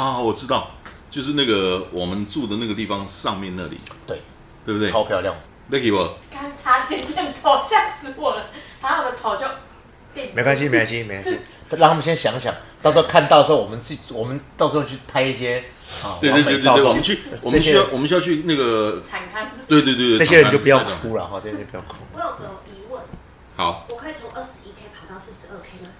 [0.00, 0.18] 啊！
[0.18, 0.70] 我知道，
[1.10, 4.22] 就是那个我们住的那个地方上面那里，对，
[4.64, 4.90] 对不对？
[4.90, 5.36] 超漂亮。
[5.70, 5.98] Lucky 不？
[6.30, 8.46] 刚差点点头，吓死我了。
[8.80, 9.44] 然后我的头就
[10.14, 11.38] 没关系，没关系，没关系。
[11.78, 15.62] 让他们先想想，到时候看到的时候，我们自己，我们到时候去拍一些
[16.02, 19.52] 啊，对对对对对，我们去，我们需要我们需要去那个，惨看。
[19.68, 21.96] 对对对对，这些人就不要哭了哈，这些人就不要哭。
[22.12, 23.00] 我有个疑问，
[23.56, 25.90] 好，我可以从二十一 K 跑到四十二 K 吗？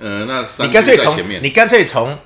[0.00, 2.18] 呃，那三你干脆从前面你，干脆从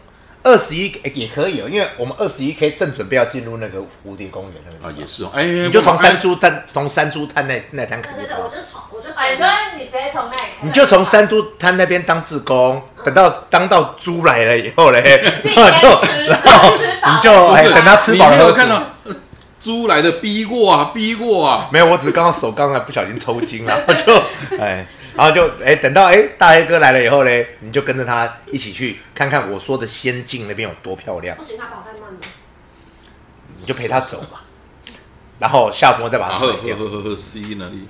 [0.47, 15.03] 二十一也可以哦，因为我们二十一 K 正准备要进入那个蝴蝶公园那个地方啊，也是哦，哎，你就从不山猪滩从山猪滩那那滩开始对对对，我，就从我就啊，你说你直接从那里开始，你就从山猪滩那边当志工，等到当到猪来了以后嘞，
[15.43, 19.17] 自己然后先吃然后吃饱你就哎不是等他吃你没饱了喝足有看到呃
[19.59, 24.15] 猪来的逼过啊，逼过啊，没有，我只是刚刚手刚才不小心抽筋了，我就
[24.61, 32.19] 哎，然后就哎等到哎大黑哥来了以后嘞，你就跟着他一起去看看我说的仙境那边有多漂亮，不行，他跑太慢了。
[33.59, 34.41] 你就陪他走嘛，
[35.39, 36.85] 然后下坡再把啊呵它甩掉呵。
[36.85, 37.89] 呵呵呵，C 那里，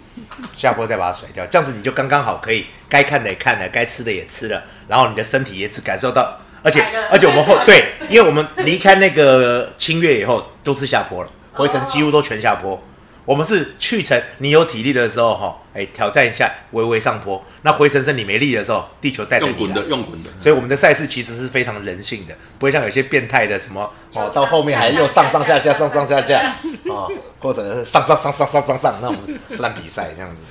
[0.54, 12.82] 下坡再把它甩掉，这样子你就刚刚好可以该看的也看了，该吃的也吃了，然后你的身体也只感受到，而且而且我们后对，因为我们离开那个清月以后都是下坡了，回程几乎都全下坡。
[13.26, 19.84] 我们是去程你有体力的时候哈，哎挑战一下微微上坡，那回程是你没力的时候，地球带着你用滚的，。
[19.86, 27.10] 用滚的，所以我们的赛事其实是非常人性的，不会像有些变态的什么哦，到后面还又上上下下上上下下下哦，
[27.40, 29.18] 或者是上上上上上上上那种
[29.58, 30.44] 烂比赛这样子。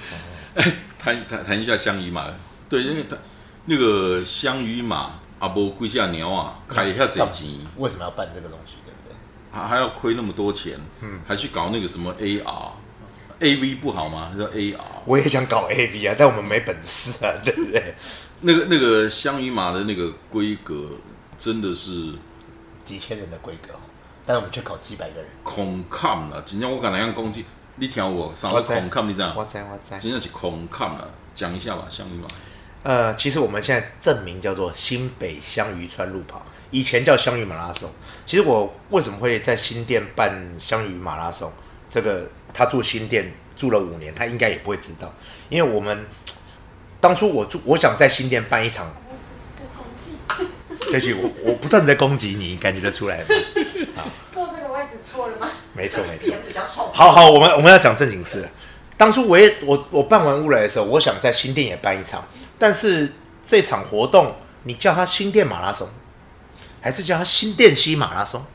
[1.00, 2.28] 谈谈谈一下香鱼马，
[2.68, 3.16] 对，因为他
[3.66, 8.74] 那个香鱼马啊，不龟下鸟啊，开一下这钱，为什么要办这个东西？
[9.56, 14.34] 还还要亏那么多钱，嗯，还去搞那个什么 AR，A V 不好吗？
[14.38, 14.80] 叫 A R。
[15.06, 17.96] 我也想搞 AV 啊，但我们没本事啊，对不对？
[18.42, 20.90] 那个那个香芋马的那个规格
[21.38, 22.14] 真的是
[22.84, 23.80] 几千人的规格哦，
[24.26, 25.30] 但我们却搞几百个人。
[25.42, 29.46] 恐抗了，今天我敢来样攻击，你听我上次恐抗，你知道我？
[29.46, 29.98] 在我在。
[29.98, 32.28] 真正是恐抗了，讲一下吧，香芋马。
[32.86, 37.90] 呃，其实我们现在证明叫做新北香鱼川路跑，以前叫香鱼马拉松。
[38.28, 41.52] 其实我为什么会在新店办香鱼马拉松？
[41.90, 45.12] 这个他住新店住了五年，他应该也不会知道，
[45.50, 46.06] 因为我们
[47.00, 48.94] 当初我住，我想在新店办一场？
[50.92, 53.26] 对不起，我我不断在攻击你，感觉得出来吗？
[54.32, 55.50] 坐这个位置错了吗？
[55.74, 56.32] 没错没错。
[56.48, 56.92] 比较臭。
[56.94, 58.50] 好好，我们我们要讲正经事了。
[58.96, 62.24] 当初我也我我办完乌来的时候，我想在新店也办一场，
[62.58, 63.14] 但是
[63.46, 65.88] 这场活动你叫它新店马拉松，
[66.82, 68.46] 还是叫它新店溪马拉松？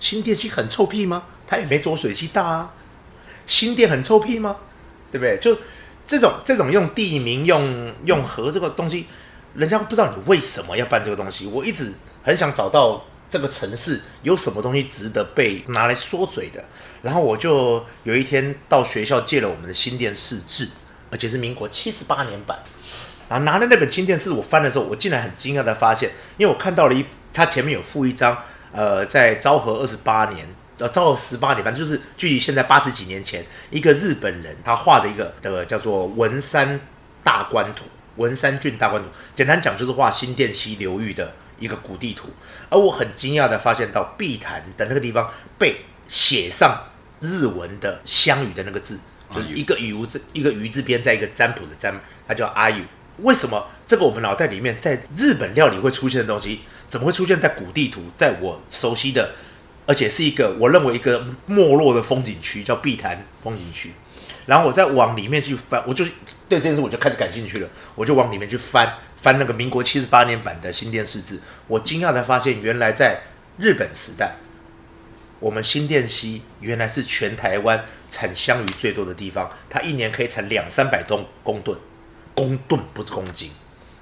[0.00, 1.24] 新店溪很臭屁吗？
[1.46, 2.74] 它也没浊水溪大啊。
[3.46, 4.56] 新店很臭屁吗？
[5.12, 5.38] 对不对？
[5.38, 5.58] 就
[6.06, 9.06] 这种这种用地名用用河这个东西，
[9.54, 11.46] 人家不知道你为什么要办这个东西。
[11.46, 11.92] 我一直
[12.22, 16.64] 很想找到这个城市有什么东西值得被拿来说嘴的。
[17.02, 20.68] 然后我就有一天到学校借了我们的新店市志，
[21.10, 22.58] 而且是民国七十八年版。
[23.30, 28.36] 然后拿了那本清电视，我翻的时候，我竟然很惊讶的发现，因为我看到了一，它前面有附一张，
[28.72, 30.44] 呃，在昭和二十八年，
[30.78, 36.80] 呃，昭和十八年，反正就是距离现在八十几年前，一个日本人他画的一个的叫做文山
[37.22, 37.84] 大观图，
[38.16, 42.30] 文山郡大观图，简单讲就是画新店溪流域的一个古地图。
[42.68, 46.76] 而我很惊讶的发现到碧潭的那个地方被写上
[47.20, 48.98] 日文的香语的那个字，
[49.32, 51.94] 就是一个鱼字一个鱼字边，在一个占卜的占，
[52.26, 52.84] 它叫阿语。
[53.22, 58.02] 为什么这个我们脑袋里面在日本料理会出现的东西，怎么会出现在古地图？
[58.16, 59.34] 在我熟悉的，
[59.86, 63.92] 而且是一个我认为一个没落的风景区，叫碧潭风景区。
[64.46, 66.04] 然后我再往里面去翻，我就
[66.48, 71.38] 对这件事我就开始感兴趣了，我就往里面去翻翻那个民国七十八年版的新店市志。
[71.68, 73.20] 我惊讶的发现，原来在
[73.58, 74.36] 日本时代，
[75.38, 81.78] 我们新店溪原来是全台湾产香鱼最多的地方，它一年可以产两三百吨公吨，
[82.40, 83.50] 公吨不是公斤。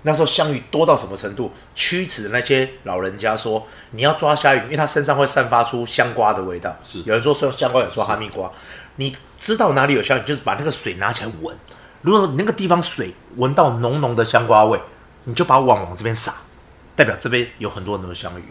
[0.03, 1.53] 那时候香鱼多到什么程度？
[1.74, 6.74] 驱驰的那些老人家说，你要抓虾鱼，因为它身上会散发出香瓜的味道。
[6.85, 8.48] 是有人说说香瓜，有人说哈密瓜。
[8.94, 11.57] 你知道哪里有香鱼，就是把那个水拿起来闻。
[12.03, 14.79] 如果你那个地方水闻到浓浓的香瓜味，
[15.24, 16.33] 你就把网往这边撒，
[16.94, 18.44] 代表这边有很多很多香鱼。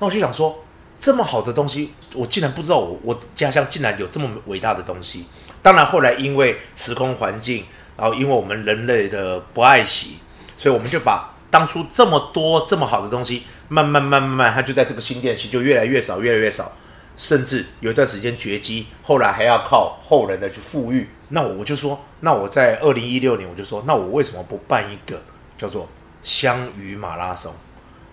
[0.00, 0.64] 那我就想说，
[0.98, 5.26] 这么好的东西，我竟然不知道我我家乡竟然有这么伟大的东西。
[5.62, 7.64] 当然后来因为时空环境，
[7.98, 10.18] 然后因为我们人类的不爱惜，
[10.56, 16.70] 所以我们就把当初这么多这么好的东西，慢慢慢慢慢，它就在这个新店区就越来越少，越来越少，
[17.16, 21.08] 甚至有一段时间绝迹，后来还要靠后人的去富裕。
[21.30, 25.20] 那我就说，那我在二零一六年我就说，那我为什么不办一个
[25.58, 25.88] 叫做
[26.22, 27.52] 香鱼马拉松？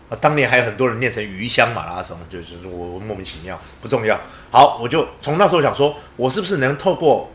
[0.09, 4.19] 啊，当年还有很多人念成鱼香马拉松，就是我莫名其妙，不重要。
[4.51, 7.31] 好，我就从那时候想说，我是不是能透过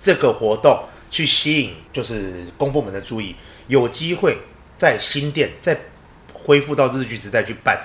[0.00, 0.78] 这个活动
[1.12, 3.36] 去吸引，就是公部门的注意，
[3.68, 4.38] 有机会
[4.78, 5.78] 在新店再
[6.32, 7.78] 恢复到日剧时代去办。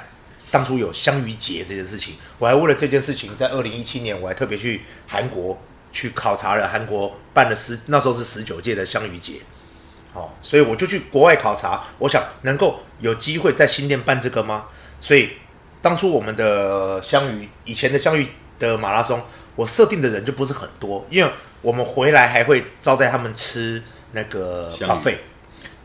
[0.49, 5.61] 当初有香鱼节这件事情，我还为了这件事情，在二零一七年我还特别去韩国
[5.91, 9.33] 去考察了韩国办了十那时候是十九届的香鱼节。
[10.13, 14.63] 哦，所以我就去国外考察，我想能够有机会在新店办这个吗？
[15.01, 15.31] 所以
[15.81, 18.25] 当初我们的香鱼，以前的香鱼
[18.57, 19.21] 的马拉松，
[19.57, 21.29] 我设定的人就不是很多，因为
[21.61, 25.17] 我们回来还会招待他们吃那个 buffet。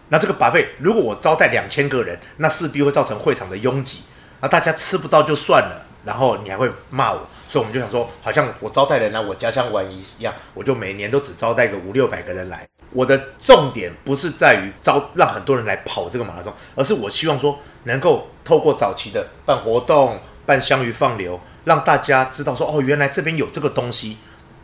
[0.09, 4.03] 那这个 buffet 如果我招待两千个人，那势必会造成会场的拥挤，
[4.41, 12.69] 那大家吃不到就算了，然后你还会骂我，所以我们就想说，好像我招待人来我家乡玩一样，我就每年都只招待个五六百个人来。
[12.91, 24.19] 我的重点不是在于招让很多人来跑这个马拉松，而是我希望说能够透过早期的办活动、办香鱼放流，让大家知道说哦，原来这边有这个东西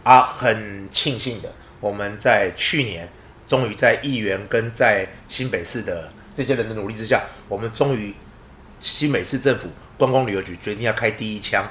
[0.08, 0.22] 啊。
[0.22, 3.08] 很庆幸的，我们在去年
[3.46, 8.14] 终于在议员跟在新北市的这些人的努力之下，我们终于
[8.80, 11.64] 新北市政府观光旅游局决定要开第一枪。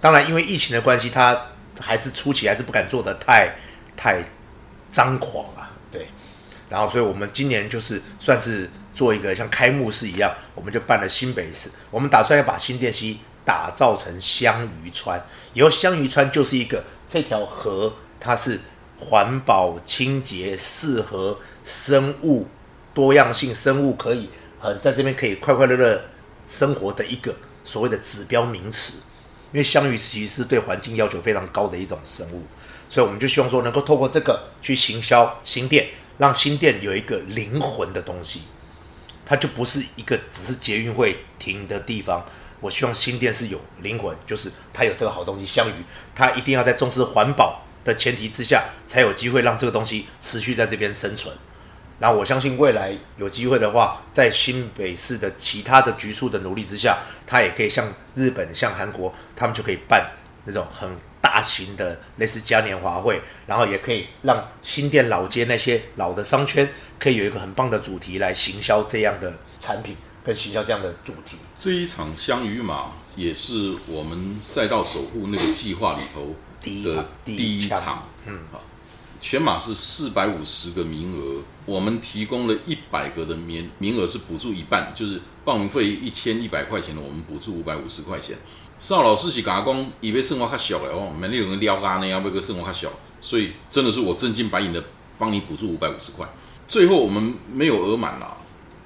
[0.00, 1.46] 当然，因为疫情的关系，他
[1.80, 3.54] 还是初期还是不敢做的太
[3.96, 4.22] 太
[4.90, 6.06] 张狂啊，对。
[6.68, 11.68] 然后，所以我们今年就是算是做一个像开幕式一样，我们就办了新北市。
[11.90, 15.20] 我们打算要把新店溪打造成香鱼川，
[15.52, 18.60] 以后香鱼川就是一个这条河，它是
[18.96, 22.46] 环保、清洁、适合生物
[22.94, 26.00] 多样性，生物可以呃在这边可以快快乐乐
[26.46, 29.00] 生活的一个所谓的指标名词。
[29.52, 32.44] 因为香鱼其实是对环境要求非常高的一种生物，
[32.88, 38.42] 所以我们就希望说能够透过这个去行销新店，让新店有一个灵魂的东西，
[39.26, 42.24] 它就不是一个只是捷运会停的地方。
[42.60, 45.72] 我希望新店是有灵魂，就是它有这个好东西香鱼，
[46.14, 51.34] 它一定要在重视环保的前提之下，才有机会让这个东西持续在这边生存。
[51.98, 60.10] 然后我相信未来有机会的话，在新北市的其他的局处的努力之下，它也可以像日本、像韩国，他们就可以办
[60.44, 66.66] 那种很大型的类似嘉年华会，然后也可以让新店老街那些老的商圈
[66.98, 71.36] 可以有一个很棒的主题来行销这样的产品，跟行销这样的主题。
[71.54, 76.34] 这一场香鱼马也是我们赛道守护那个计划里头
[76.84, 78.60] 的第一第一场，嗯啊，
[79.20, 88.38] 全马是四百五十个名额，我们提供了一百个的名名额是补助一半，就是报名费一千一百块钱的，我们补助五百五十块钱。
[88.78, 94.82] 邵老师是甲我讲，以为生活较小了，我们那有人撩咖呢，要不个生活较小，所以真的是我真金白银的
[95.18, 96.26] 帮你补助五百五十块。
[96.66, 98.38] 最后我们没有额满啦，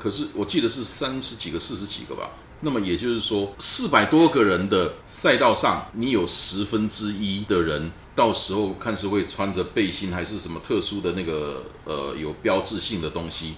[0.05, 2.33] 可是我记得是三十几个、四十几个吧。
[2.61, 13.55] 那么也就是说，四百多个人的赛道上，你有十分之一的人，到时候看是会穿着背心还是什么特殊的那个呃有标志性的东西，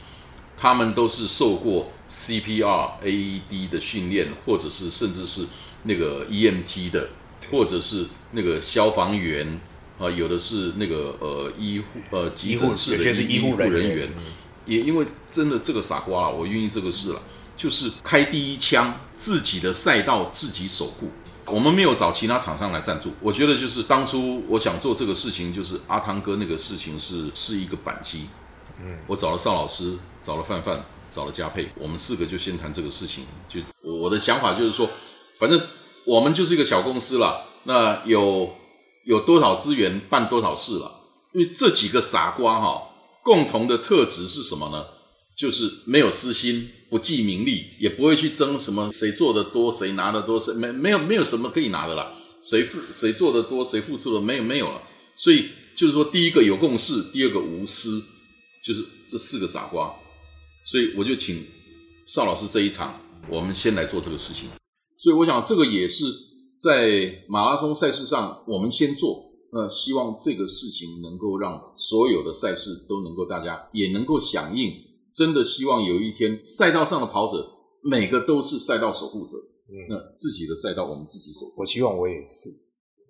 [0.57, 5.47] 他们都是受过 CPR、AED 的训练，或者是甚至是
[5.83, 7.09] 那个 EMT 的，
[7.51, 9.61] 或者是那个消防员
[9.99, 14.09] 啊、有的是那个呃医护呃急诊室的医护人员，
[14.67, 17.21] 也因为真的这个傻瓜啊，我愿意这个事了，
[17.57, 21.11] 就是开第一枪，自己的赛道自己守护。
[21.47, 28.27] 我们没有找其他厂商来赞助，我觉得就是当初我想做这个事情，就是阿汤哥那个事情是是一个扳机。
[28.83, 33.25] 嗯，我找了邵老师，找了范范，找了嘉佩，我们四个就先谈这个事情。
[33.49, 34.91] 就我我的想法就是说，
[35.39, 35.61] 反正
[36.05, 38.53] 我们就是一个小公司了，那有
[39.05, 40.93] 有多少资源办多少事了。
[41.33, 42.83] 因为这几个傻瓜哈，
[43.27, 44.87] 共同的特质是什么呢？
[45.37, 52.15] 就是没有私心，不计名利，也不会去争什么谁做的多，谁拿的多，谁没没有没有什么可以拿的啦。
[52.41, 54.81] 谁付谁做的多，谁付出的没有没有了。
[55.17, 58.01] 所以就是说，第一个有共识，第二个无私，
[58.65, 59.93] 就是这四个傻瓜。
[60.65, 61.45] 所以我就请
[62.07, 64.49] 邵老师这一场，我们先来做这个事情。
[64.99, 66.05] 所以我想，这个也是
[66.57, 69.26] 在马拉松赛事上，我们先做。
[69.53, 74.73] 那希望这个事情能够让所有的赛事都能够大家也能够响应。
[75.13, 77.39] 真的希望有一天赛道上的跑者
[77.83, 79.37] 每个都是赛道守护者。
[79.69, 81.63] 嗯那自己的赛道我们自己守护。
[81.63, 82.49] 我希望我也是，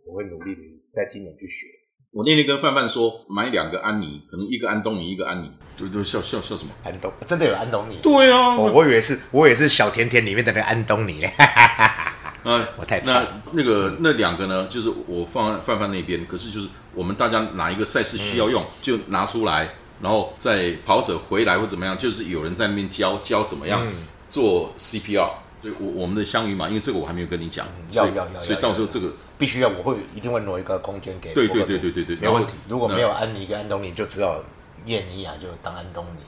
[0.07, 0.61] 我会努力的
[0.92, 1.66] 在今年去学。
[2.12, 6.70] 我那天跟范范说，买两个安妮，可能一个安东尼，一个安妮，就就笑笑笑什么？
[6.83, 7.99] 安东真的有安东尼？
[8.03, 11.20] 对啊，我我以为是，我也是小甜甜里面的那个安东尼。
[12.46, 23.85] 啊，我太那那个那两个呢，就是我放在范范那边，可是就是我们大家哪一个赛事需要用，就拿出来，然后在跑者回来或怎么样，就是有人在那边教教怎么样
[24.30, 25.30] 做 CPR。
[25.62, 31.32] 对，我我们的香鱼嘛，因为这个我还没有跟你讲，要要要所以到时候这个必须要，我会一定会挪一个空间给。
[31.35, 32.52] 对对对对对对没问题。
[32.68, 34.44] 如果没有安妮跟安东尼，就只有
[34.85, 36.20] 叶尼亚就当安东尼，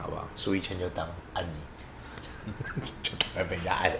[0.00, 0.26] 好不好？
[0.34, 1.58] 苏一千就当安妮，
[3.02, 3.92] 就当然被人家按。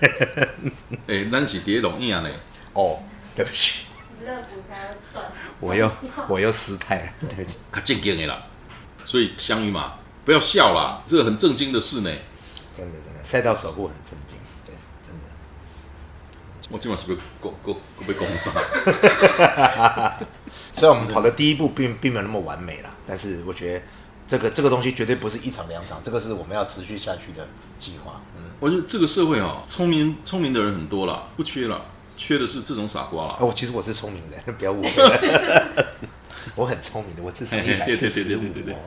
[1.06, 2.30] 哎，咱是蝶龙一样的，
[2.72, 3.02] 哦，
[3.36, 3.86] 对不起，
[5.58, 5.90] 我又
[6.28, 7.58] 我又失态了，对不起。
[7.72, 8.42] 较正经的啦。
[9.04, 12.10] 所以相遇嘛，不要笑啦，这个很正经的事呢。
[12.72, 15.26] 真的真的，赛道守护很震惊，对，真的。
[16.70, 18.52] 我今晚是不是够够够被攻上？
[20.72, 23.82] 虽然我们跑的第一步并并没有那么完美啦，但是我觉得
[24.30, 27.48] 这个这个东西绝对不是一场两场，这个是我们要持续下去的
[27.80, 28.20] 计划。
[28.36, 31.84] 嗯，我觉得这个社会啊，聪明聪明的人很多了，不缺了，
[32.16, 33.36] 缺的是这种傻瓜了。
[33.40, 34.90] 哦，其实我是聪明人， 不要误会。
[36.54, 38.78] 我很聪明的，我至少一百四十五对对对哦，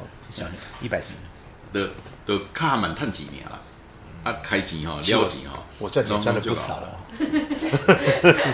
[0.81, 1.23] 一百四。
[1.73, 1.89] 的
[2.25, 3.59] 的卡满探几年了，
[4.23, 6.99] 啊开钱哈，是我了钱哈，我赚钱赚的不就少了。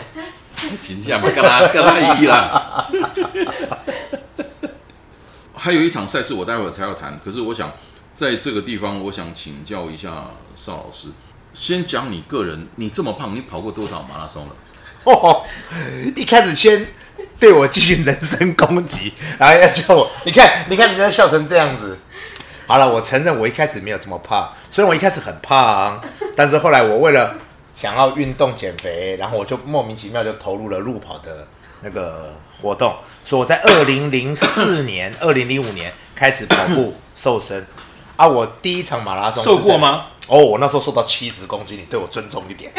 [0.82, 2.90] 真正嘛，跟他跟他一啦。
[5.60, 7.20] 还有一场赛事，我待会儿才要谈。
[7.24, 7.70] 可是我想
[8.14, 11.10] 在这个地方，我想请教一下邵老师，
[11.54, 14.56] 先讲你个人，你这么胖，你跑过多少马拉松了？
[15.04, 15.44] 哦，
[16.16, 16.88] 一开始先
[17.38, 21.98] 对我进行人身攻击，然后要叫我，你看，你看人家笑成这样子。
[22.66, 26.02] 好了，我承认我一开始没有这么胖，虽然我一开始很胖，
[26.38, 27.36] 但是后来我为了
[27.76, 31.46] 想要运动减肥，然后我就莫名其妙就投入了路跑的
[31.82, 37.66] 那个活动，所以我在二零零四年、 二零零五年开始跑步瘦身。
[38.16, 40.08] 啊，我第一场马拉松瘦过吗？
[40.28, 42.70] 哦，我那时候瘦到七十公斤，你对我尊重一点。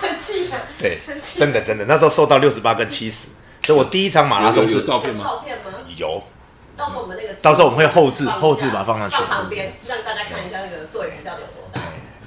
[0.00, 3.28] 生气了，对生，气真的真的，那时候瘦到六十八跟七十，
[3.62, 5.24] 所以我第一场马拉松是有照片吗？
[5.24, 5.64] 照片吗？
[5.96, 6.22] 有，
[6.76, 10.86] 到时候我们那个到时候我们会后置后置把它放上去放旁边，让大家看一下那个。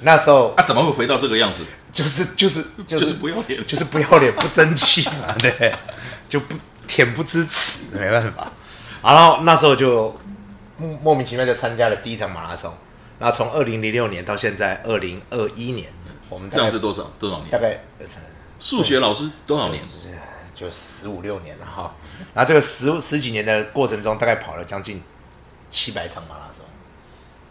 [0.02, 1.64] 那时候啊，怎么会回到这个样子？
[1.92, 5.74] 就是就是就就是不要脸，就是不要脸不争气嘛， 对，
[6.28, 6.56] 就不
[6.88, 8.50] 恬不知耻，没办法。
[9.02, 10.18] 然后那时候就
[10.76, 12.72] 莫莫名其妙就参加了第一场马拉松，
[13.18, 15.92] 那从二零零六年到现在二零二一年，
[16.28, 17.50] 我们这样是多少多少年？
[17.50, 18.06] 大概呃
[18.58, 19.82] 数学老师多少年？
[20.54, 21.94] 就十五六年了哈。
[22.34, 25.02] 然后这个十十几年的过程中，大概跑了将近
[25.70, 26.62] 七百场马拉松。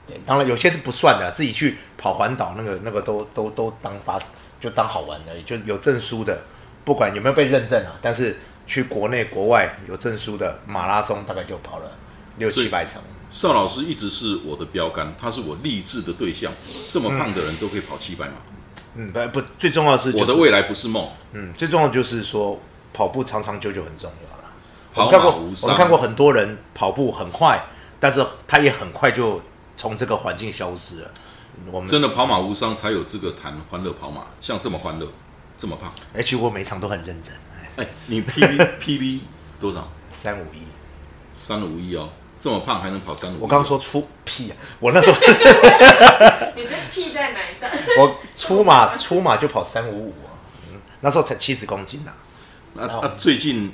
[0.10, 4.20] 对，当然有些是不算的，自己去跑环岛那个那个都都都当发
[4.60, 6.42] 就当好玩而已，就有证书的，
[6.84, 11.92] 不管有没有被认证啊，但是去国内国外有证书的马拉松，大概就跑了
[12.38, 13.02] 六七百场。
[13.32, 16.52] 邵老师一直是我的标杆，他是我励志的对象。
[16.90, 18.34] 这么胖的人都可以跑七百码，
[18.96, 21.08] 嗯，不不，最重要的是、就是、我的未来不是梦。
[21.34, 22.60] 嗯，最重要的就是说
[22.92, 24.44] 跑步长长久久很重要了。
[24.96, 25.32] 我看过，
[25.62, 27.64] 我们看过很多人跑步很快，
[28.00, 29.40] 但是他也很快就
[29.80, 31.12] 从这个环境消失了。
[31.72, 34.26] 我们真的跑马无伤，才有资格谈欢乐跑马。
[34.42, 35.10] 像这么欢乐，
[35.58, 37.34] 这么胖，而且我每场都很认真，
[37.78, 39.20] 哎，哎，你 PB PB
[39.58, 39.90] 多少？
[40.12, 40.64] 三五一。
[41.32, 43.40] 三五一哦，这么胖还能跑三五？
[43.40, 44.58] 我刚刚说出屁啊！
[44.82, 45.18] 我那时候
[46.58, 47.72] 你是屁在哪一站？
[48.00, 50.36] 我出马出马就跑三五五啊，
[50.68, 52.12] 嗯，那时候才七十公斤呐、
[52.74, 53.72] 那啊，最近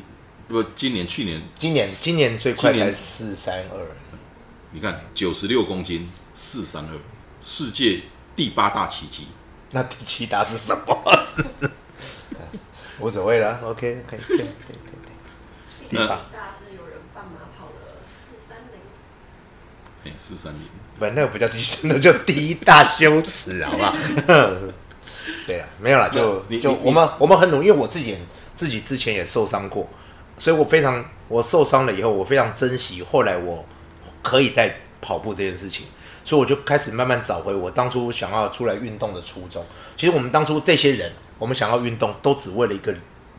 [0.47, 3.87] 不，今年去年今年今年最快才四三二，
[4.75, 6.91] 你看九十六公斤，四三二，
[7.39, 8.01] 世界
[8.35, 9.27] 第八大奇迹。
[9.71, 11.01] 那第七大是什么？
[12.99, 14.77] 无所谓了，OK 可以对对对
[15.79, 17.71] 对，第八大是有人半马跑了
[18.05, 18.81] 四三零，
[20.03, 20.59] 哎，四三零，
[20.99, 23.95] 不，那个不叫第七，那叫第一大羞耻，好不好？
[25.47, 28.19] 对了，没有了，就就我们我们很努力，因为我自己也
[28.53, 29.89] 自己之前也受伤过，
[30.37, 33.65] 所以我非常我受伤了以后，我非常珍惜后来我
[34.25, 35.85] 可以在跑步这件事情，
[36.23, 39.63] 所以我就开始慢慢找回我当初想要出来运动的初衷。
[39.95, 42.91] 其实我们当初这些人，我们想要运动，都只为了一个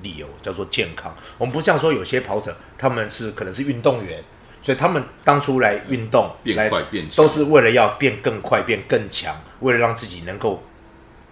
[0.03, 1.13] 理由，叫做健康。
[1.39, 4.23] 我们不像说有些跑者，他们是可能是运动员，
[4.63, 10.63] 所以他们当初来运动，变来快变强都是为了要变更快、变更强，为了让自己能够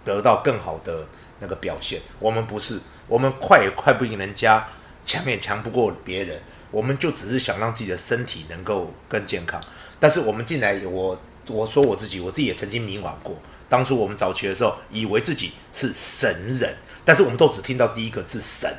[0.03, 1.07] 得到更好的
[1.39, 2.01] 那个表现。
[2.19, 2.77] 我们不是，
[3.07, 4.67] 我们快也快不赢人家，
[5.05, 6.41] 强也强不过别人，
[6.75, 9.61] 我们就只是想让自己的身体能够更健康。
[9.97, 11.17] 但是我们进来，我
[11.47, 13.37] 我说我自己，我自己也曾经迷惘过。
[13.69, 18.69] 当初我们早期的时候，以为自己是神人，但是我们都只听到第一个字“神”，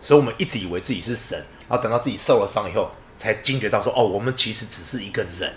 [0.00, 1.38] 所以我们一直以为自己是神，
[1.68, 5.52] 然后等到自己受了伤以后，才惊觉到说：“哦，我们其实只是一个人，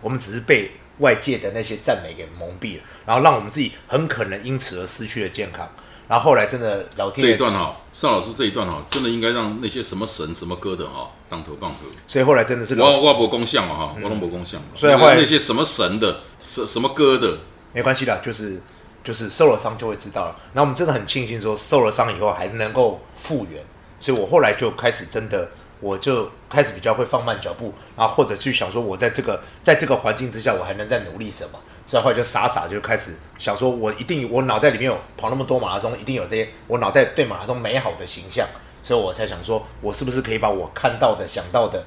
[0.00, 5.70] 我们只是被外界的那些赞美给蒙蔽了，然后让我们自己很可能因此而失去了健康。”
[6.06, 11.86] 然后后来真的老天爷这一段哈、邵老师这一段哈、真的应该让那些什么神什么歌的哈、当头棒喝。
[12.06, 14.66] 所以后来真的是老我我博公像嘛哈，我龙博公像嘛。
[14.74, 17.38] 所以后来那些什么神的，什什么歌的，
[17.72, 18.60] 没关系的，就是
[19.02, 20.36] 就是受了伤就会知道了。
[20.52, 23.64] 然后我们真的很庆幸说受了伤以后还能够复原，
[23.98, 25.48] 所以我后来就开始真的，
[25.80, 31.58] 我就开始比较会放慢脚步，然后或者去想说我在这个在这个环境之下，我还能再努力什么。
[31.86, 38.48] 所以后来就傻傻就开始想说，我一定我脑袋里面有跑那么多马拉松，一定有这些我脑袋对马拉松美好的形象，
[38.82, 41.84] 所以我才想说，我是不是可以把我看到的、想到的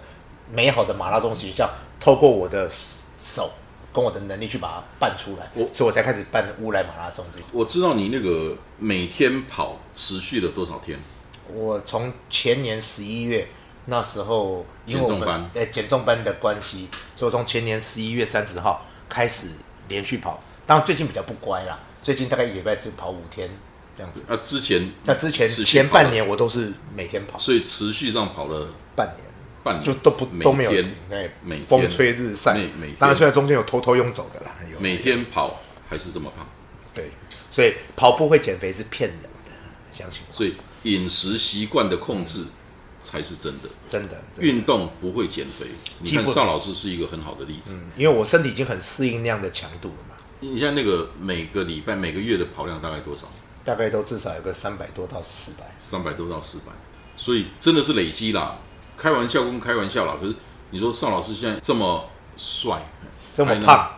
[0.52, 1.70] 美好的马拉松形象，
[2.00, 2.70] 透过我的
[3.18, 3.52] 手
[3.92, 7.46] 跟我的能力去把它办出来，我所以我才开始办乌来马拉松这个。
[7.52, 11.00] 我知道你那个每天跑持续了多少天？
[11.52, 13.48] 我从前年十一月
[13.86, 19.48] 那时候，因为我们减重班呃减重班的关系，所以我从前年十一月三十号开始
[19.88, 20.42] 连续跑。
[20.66, 23.50] 当然最近比较不乖啦，最近大概一个礼拜只跑五天
[23.96, 24.26] 这样子。
[24.28, 29.26] 啊，之前那之前前半年我都是每天跑，所以持续上跑了半年
[29.64, 32.58] 半年，就都不都没有天停，哎每天风吹日晒。
[33.00, 36.46] 当然虽然中间有偷偷用走的啦，有每天跑还是这么胖，
[36.94, 37.06] 对，
[37.50, 39.52] 所以跑步会减肥是骗人的，
[39.94, 42.46] 相信我，所以饮食习惯的控制
[43.12, 43.70] 才是真的。
[43.88, 44.22] 真的。
[44.34, 45.68] 真的运动不会减肥，
[46.00, 47.78] 你看邵老师是一个很好的例子。
[47.96, 53.28] 因为我身体已经很适应那样的强度了嘛，你像那个每个礼拜、每个月的跑量大概多少？
[53.64, 55.74] 大概都至少有个三百多到四百。
[55.78, 56.72] 三百多到四百，
[57.16, 58.58] 所以真的是累积啦。
[58.96, 60.36] 开玩笑跟开玩笑啦，可是
[60.72, 62.82] 你说邵老师现在这么帅，
[63.34, 63.92] 这么胖。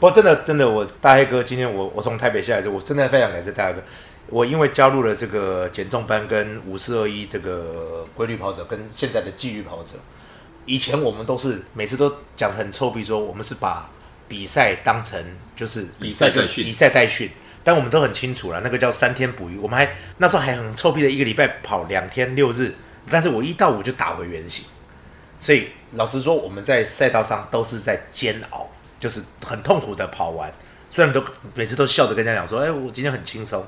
[0.00, 3.82] 不过真的真的，我大黑哥今天我我从台北下来之后，我真的非常感谢大黑哥。
[4.32, 9.92] 我因为加入了这个减重班跟五四二一这个规律跑者，跟现在的纪律跑者，
[10.64, 13.90] 以前我们都是每次都讲得很臭屁，说我们是把
[14.26, 15.22] 比赛当成
[15.54, 17.30] 就是比赛代训比赛代训。
[17.62, 22.74] 但我们都很清楚了，那个叫三天捕鱼，我们还那时候还很臭屁的一个礼拜跑两天六日，
[23.08, 24.64] 但是我一到五就打回原形。
[25.38, 28.68] 所以老实说，我们在赛道上都是在煎熬，
[28.98, 30.52] 就是很痛苦的跑完。
[30.90, 31.22] 虽然都
[31.54, 33.64] 每次都笑着跟人家讲说，哎，我今天很轻松，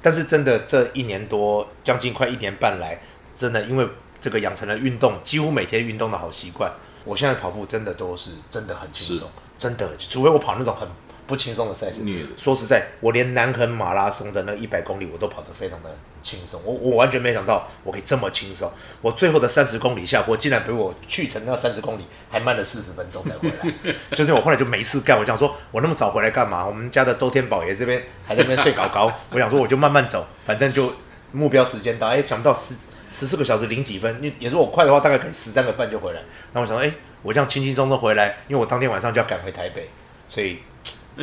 [0.00, 2.98] 但是真的这一年多，将近快一年半来，
[3.36, 3.86] 真的因为
[4.20, 6.72] 这个养成了运动，几乎每天运动的好习惯。
[7.04, 10.86] 我现在跑步真的都是真的很轻松，真的，除非我跑那种很
[11.26, 12.02] 不轻松的赛事。
[12.36, 18.70] 说实在，我连南横马拉松的那一百公里我都跑得非常的轻松，我我完全没想到我可以这么轻松。
[19.00, 23.94] 我最后的三十公里下坡，竟然比我去程那三十公里还慢了四十分钟才回来。
[24.16, 26.66] 就是我后来就没事干，我想说我那么早回来干嘛？
[26.66, 30.92] 我们家的周天宝爷这边还在那边睡高高，我想说我就慢慢走，反正就
[31.32, 32.74] 目标时间到，哎，想不到十
[33.10, 36.20] 十四个小时零几分，你也是我快的话，大概可以十三个半就回来。
[36.52, 36.92] 那我想说，哎，
[37.22, 39.88] 我这样轻轻松松回来，因为我当天晚上就要赶回台北，
[40.28, 40.58] 所以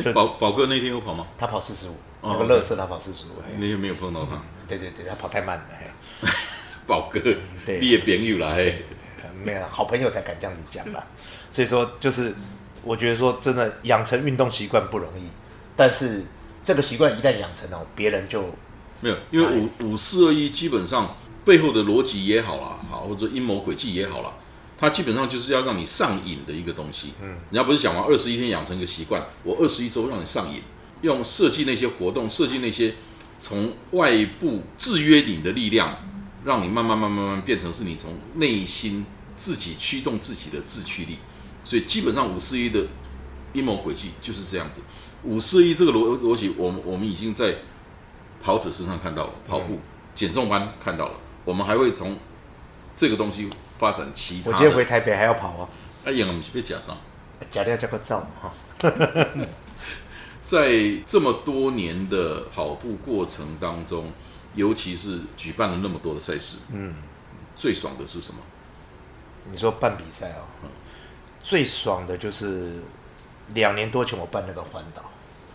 [0.00, 1.26] 这哎宝宝哥那天有跑吗？
[1.38, 4.42] 他跑四十五，哦那个乐色他跑四十五，嘿那天没有碰到他。
[4.68, 6.28] 对对对，他跑太慢了，嘿。
[6.86, 7.20] 宝哥，
[7.64, 8.82] 对你也朋友啦，嘿，
[9.44, 11.04] 没有好朋友才敢这样子讲啦。
[11.50, 12.32] 所以说，就是
[12.84, 15.24] 我觉得说，真的养成运动习惯不容易，
[15.76, 16.24] 但是
[16.62, 18.42] 这个习惯一旦养成哦，别人就
[19.00, 24.32] 没有，因为五五四二一基本上背后的逻辑也好啦，好或者阴谋诡计也好啦，
[24.78, 27.14] 它基本上就是要让你上瘾的一个东西。
[27.20, 30.62] 嗯，人家不是讲完二十一天养成一个习惯，我二十一周让你上瘾，
[31.02, 32.94] 用设计那些活动，设计那些
[33.38, 35.96] 从外部制约你的力量，
[36.44, 39.04] 让你慢慢慢慢慢慢变成是你从内心
[39.36, 41.18] 自己驱动自己的自驱力。
[41.64, 42.86] 所以基本上五四一的
[43.52, 44.80] 阴谋诡计就是这样子。
[45.24, 47.56] 五四一这个逻逻辑，我们我们已经在
[48.42, 49.80] 跑者身上看到了，跑步
[50.14, 52.16] 减重班看到了，我们还会从
[52.94, 54.50] 这个东西发展其他。
[54.50, 55.68] 我今天回台北还要跑啊，
[56.04, 56.96] 哎呀，我们是被假上，
[57.50, 58.54] 假料加个照嘛哈。
[60.46, 64.12] 在这么多年的跑步过程当中，
[64.54, 66.94] 尤其是举办了那么多的赛事，嗯，
[67.56, 68.38] 最爽的是什么？
[69.50, 70.70] 你说办比赛哦，
[71.42, 72.74] 最爽的就是
[73.54, 75.02] 两年多前我办那个环岛。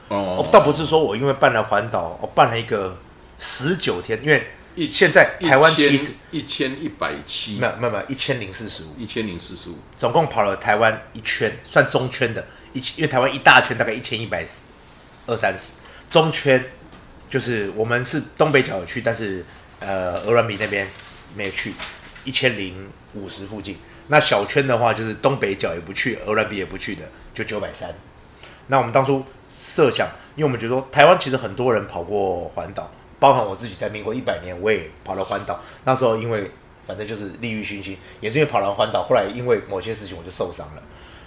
[0.09, 2.97] 哦哦，倒不是说我因为办了环岛，我办了一个
[3.39, 7.59] 十九天，因为一现在台湾其实一千一百七。
[7.59, 14.45] 没，有没有没有一千零四十五，一千零四十五，总共跑了台湾一圈，算中圈的，一因为台湾一大圈大概一千一百
[15.27, 15.73] 二三十，
[16.09, 16.63] 中圈
[17.29, 19.45] 就是我们是东北角有去，但是
[19.79, 20.87] 呃鹅銮鼻那边
[21.35, 21.73] 没有去，
[22.23, 23.77] 一千零五十附近。
[24.07, 27.03] 那小圈的话，就是东北角也不去，鹅銮鼻也不去的，
[27.33, 27.93] 就九百三。
[28.67, 35.61] 那我们当初设想，因为我们觉得说台湾其实很多人跑过环岛，包含我自己在民国一百年我也跑了环岛。
[35.85, 36.51] 那时候因为
[36.85, 40.83] 反正就是利欲熏心，也是因为跑完环岛，后来因为某些事情我就受伤了。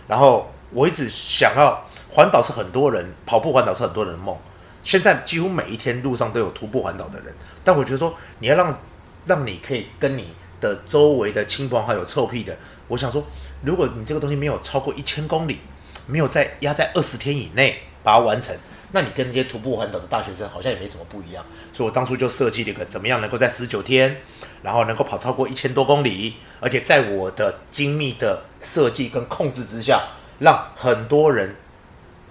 [0.07, 1.82] 然后我一直想要
[2.15, 4.39] 环岛是很多人跑步环岛是很多人的梦，
[4.85, 7.35] 现在几乎每一天路上都有徒步环岛的人。
[7.65, 8.79] 但我觉得说你要让
[9.27, 10.29] 让你可以跟你
[10.61, 12.57] 的周围的亲朋好友臭屁的，
[12.87, 13.27] 我想说，
[13.62, 15.59] 如果你这个东西没有超过一千公里，
[16.07, 18.57] 没有在压在二十天以内把它完成，
[18.93, 21.45] 那你跟那些徒步环岛的大学生好像也没什么不一样。
[21.73, 24.23] 所以我当初就设计了一个怎么样能够在十九天，
[24.62, 30.01] 然后能够跑超过一千多公里，而且在我的精密的设计跟控制之下，
[30.39, 31.57] 让很多人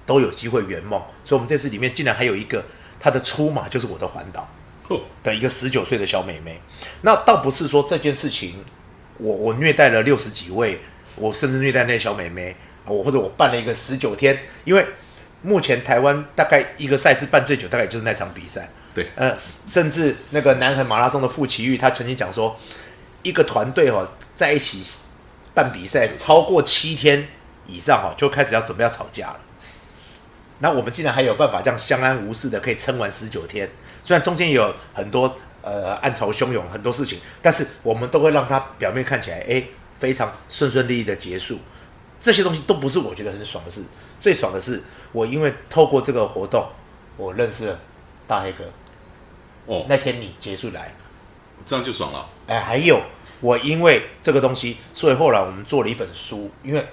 [0.05, 1.01] 都有机会圆梦。
[1.25, 2.63] 所以，我们这次里面竟然还有一个
[2.99, 4.49] 她的出马就是我的环岛
[4.87, 6.61] 嚯的一个十九岁的小妹妹。
[7.01, 8.63] 那倒不是说这件事情，
[9.17, 10.79] 我我虐待了六十几位，
[11.15, 14.85] 我甚至虐待那些小妹妹，我或者我办了一个十九天，因为
[15.41, 18.69] 目前台湾大概一个赛事办最久，大概就是那场比赛。
[18.93, 22.55] 对呃，甚至那个南横马拉松的傅奇玉，他曾经讲说，
[23.23, 24.83] 一个团队哦在一起
[25.53, 27.27] 办比赛超过七天
[27.65, 29.39] 以上哦，就开始要准备要吵架了。
[30.63, 33.69] 那我们竟然还有办法这样相安无事的可以撑完十九天，
[34.01, 39.61] 虽然中间也有很多呃暗潮汹涌很多事情，但是我们都会让它表面看起来哎
[39.93, 41.59] 非常顺顺利利的结束。
[42.17, 43.83] 这些东西都不是我觉得很爽的事，
[44.21, 46.65] 最爽的是我因为透过这个活动，
[47.17, 47.77] 我认识了
[48.25, 48.63] 大黑哥。
[49.65, 50.95] 哦，那天你结束来，
[51.65, 52.29] 这样就爽了。
[52.47, 53.01] 哎，还有
[53.41, 56.85] 我因为这个东西，所以后来我们做了一本书，因为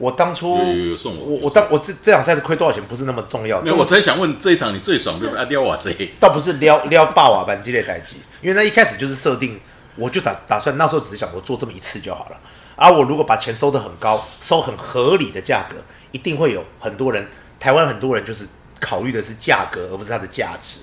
[0.00, 5.44] 我当初有有有送我我我当我这这场赛事亏多少钱不是那么重要，没有，我才想问这一场你最爽对不对？
[5.44, 9.60] 啊，撩我这倒不是撩撩霸瓦班这类代际，因为那一开始就是设定，
[9.96, 12.40] 我就打打算那时候只是想我做这么一次就好了。
[12.76, 15.76] 而我如果把钱收的很高，收很合理的价格，
[16.12, 17.28] 一定会有很多人，
[17.58, 18.48] 台湾很多人就是
[18.80, 20.80] 考虑的是价格，而不是它的价值。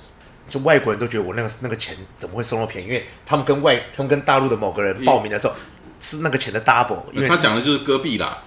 [0.47, 2.88] 就外国人都觉得我那个那个钱怎么会收那么便宜？
[2.88, 5.53] 因为他们跟外他们跟大陆的某个人报名的时候
[5.99, 8.43] 是那个钱的 double，因为他讲的就是戈壁啦，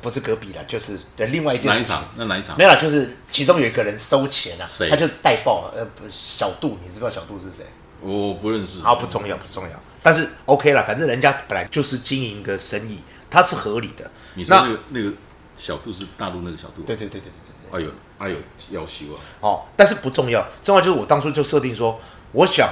[0.00, 2.14] 不是隔壁啦，就是对另外一件事情哪一场？
[2.16, 2.64] 那哪一场没？
[2.64, 7.64] 有啦，就是其中有一个人收钱啊，谁他就带爆呃不小杜，你知不知道小杜是谁？
[8.00, 8.80] 我不认识。
[8.82, 9.82] 啊，不重要，不重要。
[10.02, 14.10] 但是 OK 了，反正人家本来就是经营一个生意，他是合理的。
[14.34, 15.12] 你说那个那个
[15.56, 16.82] 小度是大陆那个小度？
[16.82, 17.30] 对对对对对
[17.70, 17.78] 对。
[17.78, 18.36] 哎呦哎呦，
[18.70, 19.20] 要修啊！
[19.40, 22.00] 哦，但是不重要，重要就是我当初就设定说，
[22.32, 22.68] 我想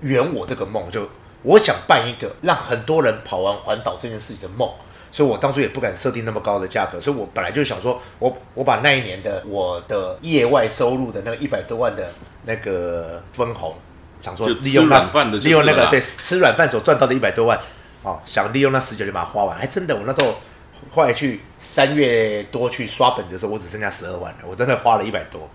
[0.00, 1.08] 圆我这个梦，就
[1.42, 4.72] 我想办一个让很多人跑完环岛这件事情的梦，
[5.10, 12.10] 所以我当初也不敢设定那么高的价格，所以我本来就想说，我我把那一年的我的业外收入的那个一百多万的
[12.44, 13.74] 那个分红，
[14.20, 17.58] 想说利用那饭的利用那个对吃软饭所赚到的一百多万，
[18.02, 20.36] 哦，想利用那十九年把它花完，还真的，我那时候
[20.90, 25.48] 后来去三月多去刷本子的时候，我只剩下十二万了，我真的花了一百多，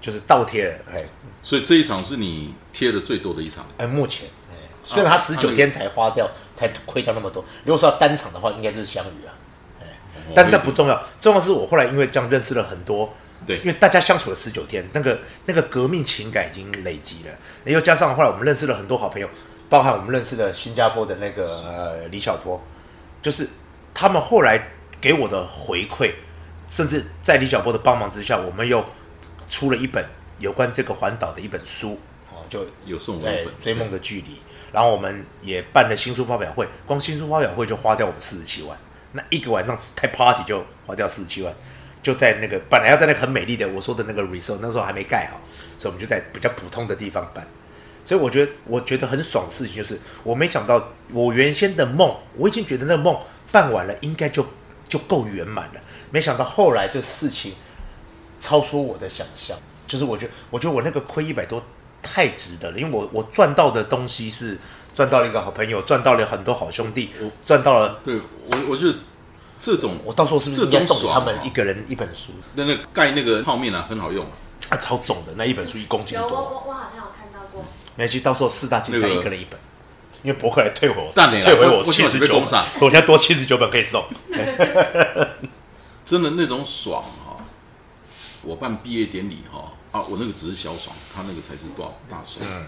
[0.00, 1.04] 就是倒贴了，哎。
[1.42, 3.66] 所以这一场是你贴的最多的一场。
[3.76, 7.44] 哎，目前，哎，虽然他十九天才花掉，才亏掉那么多。
[7.64, 9.34] 如果说要单场的话，应该就是相遇啊。
[9.80, 9.86] 哎，
[10.34, 13.14] 但是那不重要，重要是我后来因为这样认识了很多，
[13.46, 17.32] 对因为大家相处了十九天，那个那个革命情感已经累积了，
[17.64, 19.28] 又加上后来我们认识了很多好朋友，
[19.68, 22.62] 包含我们认识的新加坡的那个呃李小波，
[23.20, 23.48] 就是
[23.92, 26.12] 他们后来给我的回馈，
[26.68, 28.84] 甚至在李小波的帮忙之下，我们又
[29.48, 30.04] 出了一本
[30.38, 31.98] 有关这个环岛的一本书，
[32.32, 34.40] 哦，就有送我一对本追梦的距离。
[34.74, 38.76] 然后我们也办了新书发表会，光新书发表会就花掉我们四十七万，
[39.12, 41.54] 那一个晚上开 party 就花掉四十七万，
[42.02, 45.40] 就在那个本来要在那个很美丽的我说的那个 resort，那时候还没盖好，
[45.78, 47.46] 所以我们就在比较普通的地方办。
[48.04, 53.16] 所以我觉得，我觉得很爽的事情就是，我没想到我原先的梦，我已经觉得那个梦
[53.52, 54.44] 办完了，应该就
[54.88, 55.80] 就够圆满了。
[56.10, 57.54] 没想到后来的事情
[58.38, 59.56] 超出我的想象，
[59.86, 61.62] 就是我觉得，我觉得我那个亏一百多
[62.04, 64.56] 太值得了，因为我我赚到的东西是
[64.94, 68.00] 赚到了一个好朋友，赚到了很多好兄弟我，赚到了。
[68.04, 68.94] 对我我觉得
[69.58, 72.32] 这种我到时候是不是应这种该送给他们一个人一本书？
[72.54, 74.32] 那那盖那个泡面啊很好用啊。
[74.68, 77.64] 啊，超重的那一本书一公斤有我多，我我好像有看到过，
[77.96, 79.58] 没关系，到时候四大金才一个人一本，
[80.22, 84.02] 因为博客来退回我，退回我我我七十九本，我被攻上所以我现在多七十九本可以送。
[86.04, 87.36] 真的那种爽哈、
[88.42, 92.44] 我办毕业典礼哈、啊，我那个只是小爽，他那个才是多少大爽。
[92.44, 92.66] 嗯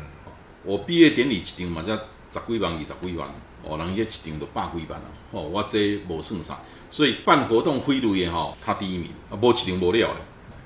[0.62, 1.92] 我毕业典礼一场嘛，才
[2.40, 3.28] 十几万、二十几万，
[3.64, 6.58] 哦，人家一场都百几万啊，哦，我这无算啥，
[6.88, 10.20] 所以办活动费率的哈，他第一名，啊，无一场无了的。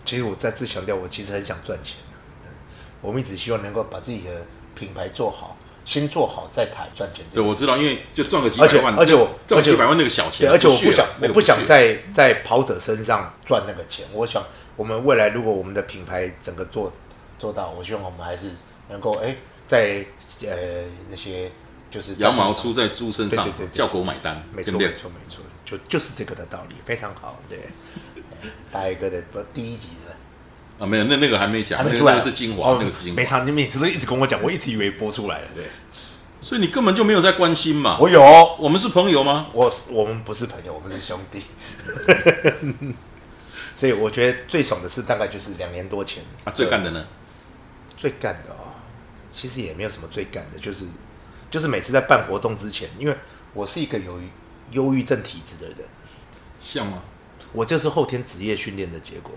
[0.05, 1.97] 其实我再次强调，我其实很想赚钱。
[2.45, 2.51] 嗯
[3.01, 5.57] 我们一直希望能够把自己的品牌做好，
[5.87, 14.07] 先做好再谈赚钱这对，我知道，因为就赚个几百万，而且我赚几百万那个小钱，对，而且我不想，我不想在在跑者身上赚那个钱。
[14.13, 14.45] 我想，
[14.81, 16.91] 我们未来如果我们的品牌整个做
[17.39, 18.51] 做到，我希望我们还是
[18.89, 20.03] 能够哎，在
[20.49, 20.57] 呃
[21.11, 21.53] 那些
[21.91, 24.79] 就是羊毛出在猪身上叫狗买单，没错没？
[24.95, 27.39] 错没错，就就是这个的道理，非常好。
[27.47, 27.59] 对，
[28.73, 30.83] 大一哥的不第一集的。
[30.83, 33.23] 啊，没有，那那个还没讲，那个还没出来，那个是精华，哦那个是精华没。
[33.23, 35.67] 差，你每次都一直跟我讲，我一直以为播出来了，对。
[36.41, 37.99] 所以你根本就没有在关心嘛。
[38.01, 38.23] 我有，
[38.59, 39.49] 我们是朋友吗？
[39.53, 41.43] 我我们不是朋友，我们是兄弟。
[43.75, 47.07] 所以我觉得最爽的事大概就是两年多前啊，最干的呢？
[47.97, 48.73] 最干的哦，
[49.31, 50.87] 其实也没有什么最干的，就是
[51.51, 53.15] 就是每次在办活动之前，因为
[53.53, 54.19] 我是一个有
[54.73, 55.79] 忧郁症体质的人，
[56.59, 57.03] 像吗？
[57.53, 59.33] 我这是后天职业训练的结果。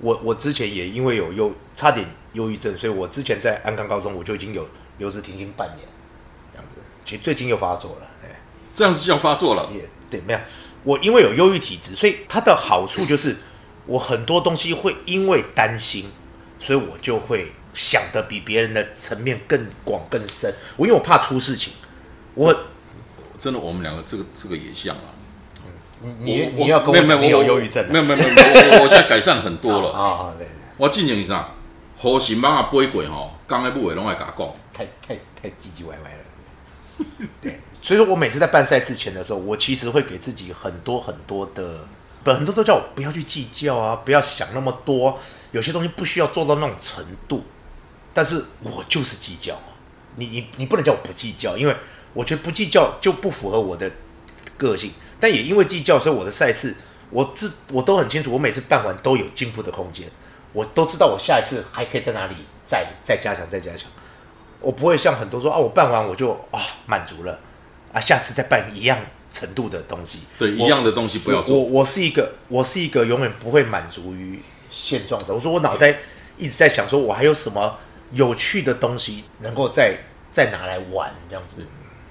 [0.00, 4.68] 我我之前也因为有忧差点忧郁症，所以我之前在安康高中我就已经有
[4.98, 5.88] 留职停薪半年，
[6.52, 6.76] 这样子。
[7.04, 8.40] 其实最近又发作了，哎，
[8.74, 9.68] 这样子就要发作了。
[9.72, 10.38] 也对，没有。
[10.84, 13.36] 我因为有忧郁体质，所以它的好处就是
[13.86, 16.10] 我很多东西会因为担心，
[16.58, 20.52] 所以我就会想的比别人的层面更广更深。
[20.76, 21.72] 我因为我怕出事情，
[22.34, 22.54] 我
[23.38, 25.14] 真的，我们两个这个这个也像啊。
[26.20, 29.90] 你我你要跟我讲你有忧郁症没有没有没有，我我我现在改善很多了。
[29.96, 30.34] 啊？
[30.36, 31.54] 对，对我进前是啥？
[31.96, 34.54] 好心帮啊背过吼，刚才母的拢爱甲我讲。
[34.74, 37.06] 太太太唧唧歪歪了。
[37.40, 41.88] 对，所以说我每次在办赛事前的时候，我其实会给自己很多很多的，
[42.34, 45.18] 很多都叫我不要去计较啊，不要想那么多，
[45.52, 47.44] 有些东西不需要做到那种程度。
[48.12, 49.60] 但是我就是计较，
[50.14, 51.76] 你你你不能叫我不计较，因为
[52.14, 53.90] 我觉得不计较就不符合我的
[54.56, 54.92] 个性。
[55.20, 56.74] 但也因为计较，所以我的赛事
[57.10, 60.08] 我自我都很清楚，我每次办完都有进步的空间，
[60.52, 62.34] 我都知道我下一次还可以在哪里
[62.66, 63.90] 再再加强再加强。
[64.60, 67.38] 我不会像很多说啊，我办完我就啊满足了
[67.92, 68.98] 啊，下次再办一样
[69.36, 70.20] 程度的东西。
[70.38, 71.54] 对，一样的东西不要做。
[71.54, 75.34] 我我是一个我是一个永远不会满足于现状的。
[75.34, 75.98] 我说我脑袋
[76.38, 77.76] 一直在想，说我还有什么
[78.12, 79.98] 有趣的东西能够再
[80.30, 81.58] 再拿来玩这样子。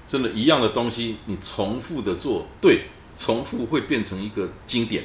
[0.06, 2.82] 真的，一样的东西你重复的做，对，
[3.16, 5.02] 重复会变成一个经典。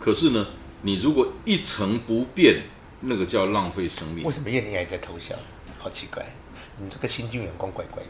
[0.00, 0.46] 可是呢，
[0.80, 2.62] 你如果一成不变，
[3.00, 4.32] 那个叫浪费生命为。
[4.32, 5.34] 什么燕妮还在偷笑？
[5.78, 6.24] 好奇怪，
[6.78, 8.08] 你这个新进员光怪怪的。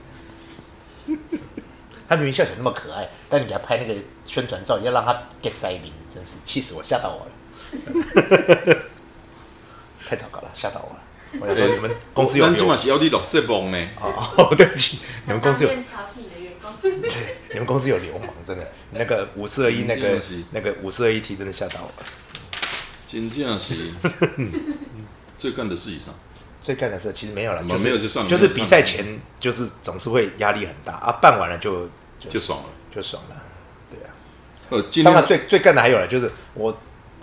[2.12, 3.94] 他明明笑起来那么可爱，但你给他拍那个
[4.26, 7.32] 宣传照，要让他 get 塞名，真是气死我，吓到我了。
[10.06, 11.02] 太糟糕了，吓到我了。
[11.40, 16.70] 我想说你们公司有流咱今晚是要你录这梦呢，哦， 对不起，你们公司有当面调戏你的员工，
[17.08, 18.70] 对，你们公司有流氓，真的。
[18.90, 22.06] 那个五四二一那个那个五四二一 T 真的吓到我了。
[23.08, 23.74] 真正是
[25.38, 26.14] 最干的事情上。
[26.60, 31.90] 最干的事其实没有了，没就是没有就算了就是比赛前就是总是会压力很大啊，办完了就
[32.24, 32.68] 就就爽了。
[32.94, 33.36] 就爽了，
[33.90, 34.10] 对啊。
[34.70, 36.76] 呃，今当然最最干的还有了，就是我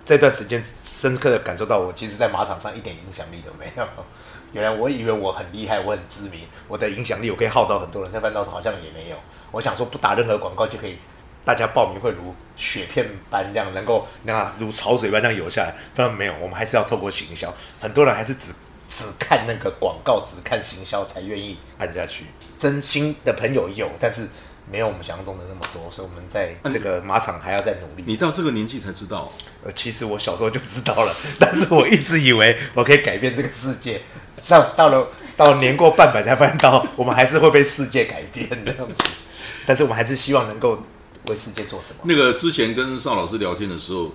[0.03, 3.87] 这段时间深刻的感受到，我其实，在马场上一点影响力都没有。
[4.51, 9.15] 原来我以为我很厉害，我很知名，我的影响力我可以号召很多人，在半道上好像也没有。
[9.51, 10.97] 我想说不打任何广告就可以，
[11.45, 15.75] 大家报名会如雪片般这样能够那如潮水般这样游下来。
[15.93, 18.47] 当然没有，我们还是要透过行销，很多人还是只
[18.89, 22.25] 只看那个广告，只看行销才愿意按下去。
[22.57, 24.27] 真心的朋友有，但是
[24.71, 28.03] 没有我们想象中的那么多，所以我们在这个马场还要再努力。
[28.05, 29.31] 你到这个年纪才知道，
[29.63, 34.01] 呃，其实我小时候就知道了， 但是我一直以为我可以改变这个世界，
[34.47, 38.93] 到到了到年过半百才发现到，我们还是会被世界改变这样子。
[39.65, 40.81] 但是我们还是希望能够
[41.27, 42.01] 为世界做什么。
[42.03, 44.11] 那个之前跟邵老师聊天的时候，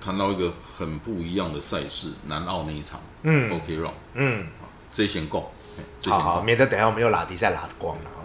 [0.00, 4.46] 谈到一个很不一样的赛事，南澳那一场，嗯，OK run，嗯，
[4.90, 5.52] 这先够，
[6.06, 8.24] 好好，免得等下我们又拉迪赛拉光了啊。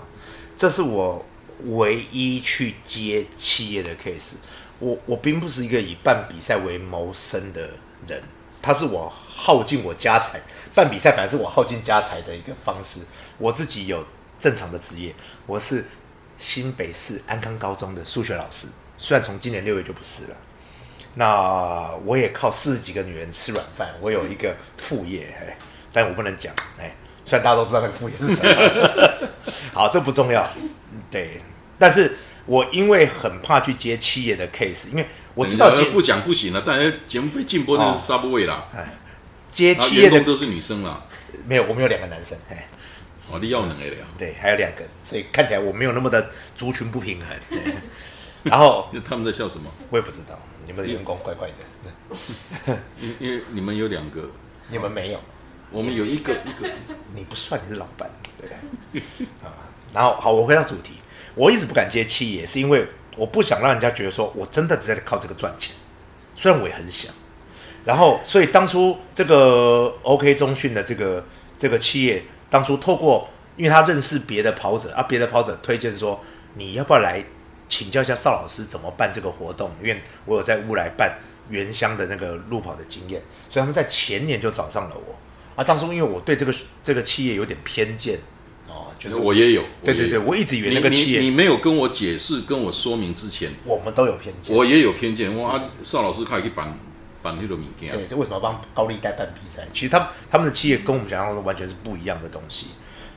[0.57, 1.23] 这是我
[1.65, 4.35] 唯一去接企业的 case。
[4.79, 7.69] 我我并不是一个以办比赛为谋生的
[8.07, 8.21] 人，
[8.61, 10.39] 他是我耗尽我家财，
[10.73, 12.99] 办比赛反而是我耗尽家财的一个方式。
[13.37, 14.05] 我自己有
[14.37, 15.85] 正常的职业，我是
[16.37, 20.37] 新北市安康高中的数学老师，虽然从今年六月就不是了。
[21.17, 25.57] 那我也靠四十几个女人吃软饭，我有一个副业，哎，
[25.93, 26.93] 但我不能讲，哎，
[27.23, 29.29] 虽然大家都知道那个副业是什么，
[29.73, 30.45] 好，这不重要，
[31.09, 31.39] 对，
[31.77, 38.67] 但是我因为很怕去接企业的 case，因为我知道不讲不行了，但是节目被禁播那是 Subway 啦，
[39.49, 41.05] 接然后企业的都是女生啦，
[41.45, 42.67] 没有，我们有两个男生，哎，
[43.31, 47.73] 哦，你要能的了，对，还有两个，所以看起来我没有那么的族群不平衡，对
[48.43, 49.71] 然后 他们在笑什么？
[49.89, 54.29] 我也不知道你们的员工怪怪的， 因 因为你们有两个，
[54.69, 55.19] 你们没有。
[55.71, 56.69] 我们有一个一个，
[57.15, 58.53] 你不算你是老板，对不
[58.93, 59.01] 对？
[59.43, 59.51] 啊，
[59.91, 60.93] 然后好，我回到主题，
[61.35, 65.75] 我一直不敢接企业，是因为我不想让人家觉得说我真的只在靠这个赚钱，
[66.35, 67.13] 虽然我也很想。
[67.85, 71.23] 然后，所以当初这个 OK 中讯的这个
[71.55, 76.19] 这个企业，当初透过，因为他认识别的跑者啊，别的跑者推荐说，
[76.55, 77.23] 你要不要来
[77.69, 79.69] 请教一下邵老师怎么办这个活动？
[79.79, 81.19] 因为我有在乌来办
[81.49, 85.15] 原乡的那个路跑的经验，所以他们在前年就找上了我。
[85.55, 86.51] 啊，当初因为我对这个
[86.83, 88.17] 这个企业有点偏见，
[88.97, 94.55] 就是我也有，对对对，我一直以为那个企业你你没有跟我解释、跟我说明之前，我们都有偏见。
[94.55, 95.35] 我也有偏见。
[95.35, 96.77] 我啊，邵老师开去办
[97.21, 99.67] 办那个物件，对，这为什么帮高利贷办比赛？
[99.73, 102.67] 其实他们他们的企业跟我们想象中完全是不一样的东西。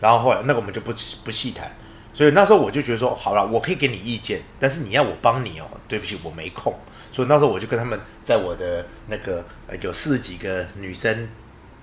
[0.00, 0.92] 然后后来那个我们就不
[1.24, 1.74] 不细谈，
[2.12, 6.74] 所以那时候我就觉得说，好了，我可以给你意见，但是你要我帮你哦，对不起，我没空。
[7.10, 11.28] 所以那时候我就跟他们在我的那个呃有四十几个女生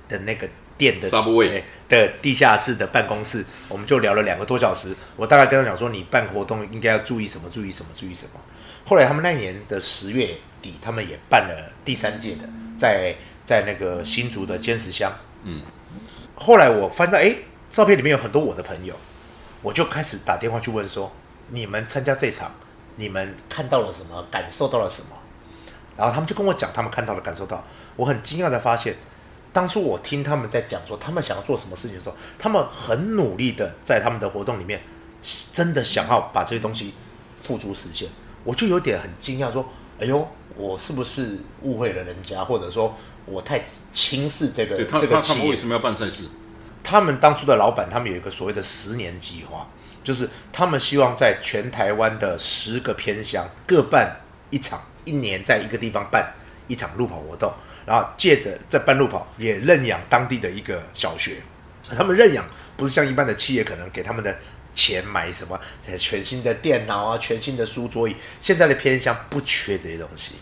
[0.07, 0.47] 的那个
[0.77, 4.95] 店的 Subway 的地下室的办公室，我们就聊了两个多小时。
[5.15, 8.39] 我大概跟他讲说，你办活动应该要注意什么，注意什么，注意什么。
[8.85, 12.47] 后来他们那一年的十月底，他们也办了第三届的，
[12.77, 15.11] 在在那个新竹的尖石乡。
[15.43, 15.61] 嗯，
[16.35, 17.35] 后来我翻到，哎，
[17.69, 18.95] 照片里面有很多我的朋友，
[19.61, 21.11] 我就开始打电话去问说，
[21.49, 22.51] 你们参加这场，
[22.97, 25.09] 你们看到了什么，感受到了什么？
[25.97, 27.63] 然后他们就跟我讲他们看到了、感受到。
[27.95, 28.95] 我很惊讶的发现，
[29.55, 34.81] 当初我听他们在讲说他们想要做什么事情的时候，他们很努力的在他们的活动里面，
[35.53, 36.93] 真的想要把这些东西
[37.41, 38.09] 付诸实现。
[38.43, 39.65] 我就有点很惊讶，说
[39.97, 40.27] ：“哎呦，
[40.57, 46.25] 我是不是误会了人家，或者说我太轻视这个对他这个企业他他们为？”什么要办赛事？
[46.83, 49.65] 他们当初的老板，他们有一个所谓的十年计划，
[50.03, 54.17] 就是他们希望在全台湾的十个偏乡各办
[54.49, 56.33] 一场，一年在一个地方办
[56.67, 57.53] 一场路跑活动，
[57.85, 61.37] 然后借着在半路跑也认养当地的一个小学。
[61.95, 62.43] 他们认养
[62.75, 64.35] 不是像一般的企业可能给他们的
[64.73, 65.59] 钱买什么
[65.97, 70.33] 全新的电脑啊、全新的书桌椅，现在的偏乡不缺这些东西，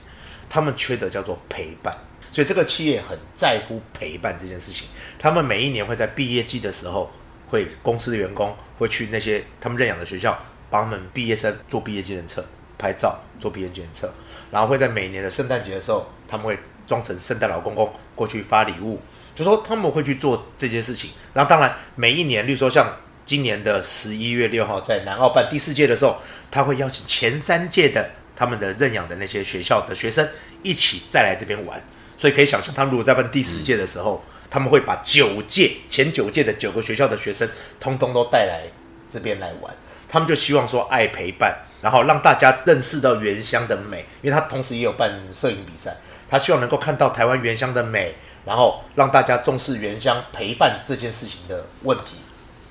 [0.49, 1.95] 他们缺的叫做陪伴。
[2.31, 4.87] 所以这个企业很在乎陪伴这件事情。
[5.19, 7.11] 他们每一年会在毕业季的时候，
[7.47, 10.35] 会公司的员工会去那些他们认养的学校，
[10.71, 12.43] 帮他们毕业生做毕业纪念册、
[12.75, 14.11] 拍照、做毕业纪念册，
[14.49, 16.57] 然后会在每年的圣诞节的时候他们会
[16.87, 18.99] 装成圣诞老公公过去发礼物，
[19.35, 21.11] 就说他们会去做这件事情。
[21.33, 26.17] 然后当然每一年，例如说像今年的十一月六号在南澳办第四届的时候，
[26.51, 30.27] 他会邀请前三届的他们的认养的那些学校的学生
[30.61, 31.81] 一起再来这边玩。
[32.17, 38.63] 所以可以想象，他如果在办第四届的时候，他们会把九届前九届的九个学校的学生通通都带来
[39.11, 39.73] 这边来玩。
[40.07, 45.97] 他们就希望说爱陪伴，然后让大家认识到原乡的美，因为他同时也有办摄影比赛，
[46.33, 52.15] 他希望能够看到台湾原乡的美，然后让大家重视原乡陪伴这件事情的问题。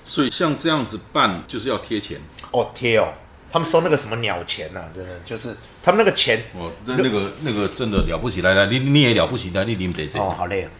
[0.04, 3.12] 所以像这样子办就是要贴钱哦，贴哦，
[3.52, 10.70] 他们收那个什么鸟钱呐、真的就是他们那个钱哦，那那个那个真的了不起，来来，你你也了不起，来你你们得这哦，好累啊。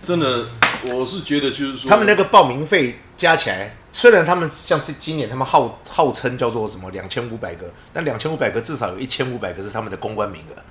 [0.00, 0.46] 真的，
[0.94, 10.62] 我是觉得就是说，他们那个报名费加起来，虽然他们像这今年他们号号称叫做什么两千五百个，但两千五百个至少有一千五百个是他们的公关名额，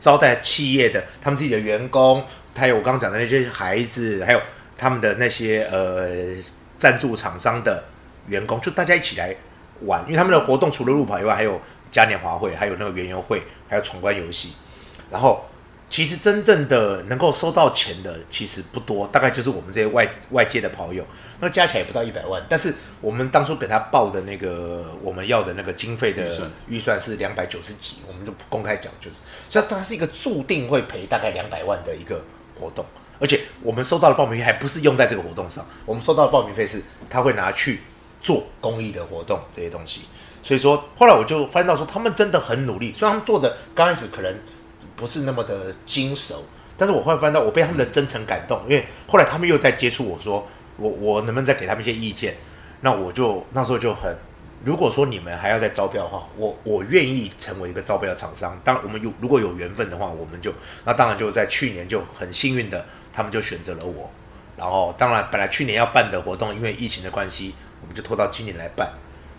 [0.00, 2.24] 招待企业的他们自己的员工，
[2.56, 4.40] 还有我刚刚讲的那些孩子，还有
[4.76, 6.08] 他们的那些呃
[6.78, 7.84] 赞助厂商的
[8.26, 9.36] 员工，就大家一起来
[9.82, 14.54] 玩，因为他们的活动除了路跑以外，还有嘉年华会，还有那个园游会，还有闯关游戏，
[15.10, 15.44] 然后。
[15.90, 21.04] 其实真正的能够收到钱的其实不多，大概就是我们这些外外界的跑友，
[21.40, 22.40] 那加起来也不到一百万。
[22.48, 29.16] 但是我们当初给他报的那个我们要的那个经费的预算是两百九十几，我们就不公开讲，就是，
[29.50, 32.24] 所以它是一个注定会赔大概两百万的一个
[32.54, 32.86] 活动。
[33.18, 36.80] 而且我们收到的报名费还不是用在这个活动上，我们收到的报名费是
[37.10, 37.80] 他会拿去
[38.22, 40.02] 做公益的活动这些东西。
[40.40, 44.32] 所以说后来我就发现到说，他们真的很努力，虽然他们做的刚开始可能。
[45.00, 46.44] 不是那么的精熟，
[46.76, 50.46] 但是我会翻到我被他们的真诚感动，因为后来他们又在接触我说，
[50.76, 52.36] 我我能不能再给他们一些意见？
[52.82, 54.14] 那我就那时候就很，
[54.62, 58.60] 如果说你们还要再招标的话，我我愿意成为一个招标的厂商。
[58.62, 60.52] 当然，我们有如果有缘分的话，我们就
[60.84, 64.10] 那当然就在去年就很幸运的，他们就选择了我。
[64.58, 68.92] 然后当然本来去年要办的活动，因为疫情的关系，我们就拖到今年来办。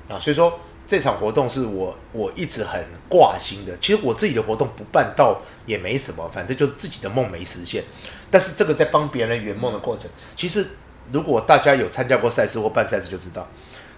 [0.09, 0.59] 啊，所以说。
[0.91, 3.73] 这场活动是我我一直很挂心的。
[3.79, 7.81] 其实我自己的活动不办到也没什么，反正就是自己的梦没实现。
[8.29, 10.67] 但是这个在帮别人圆梦的过程，其实
[11.13, 13.47] 如果大家有参加过赛事或办赛事就知道，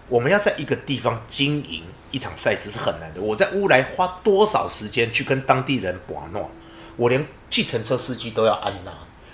[0.07, 1.81] 我们要在一个地方经营
[2.11, 3.19] 一场赛事是很难的。
[3.19, 6.51] 我在乌来花多少时间去跟当地人玩闹，
[6.95, 8.91] 我连计程车司机都要安纳，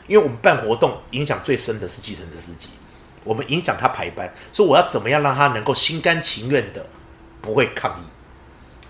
[0.08, 2.70] 因为我们办活动影响最深的是计程车司机，
[3.26, 6.86] 我们影响他排班，所以我要怎么样让他能够心甘情愿的。
[7.42, 8.04] 不会抗议，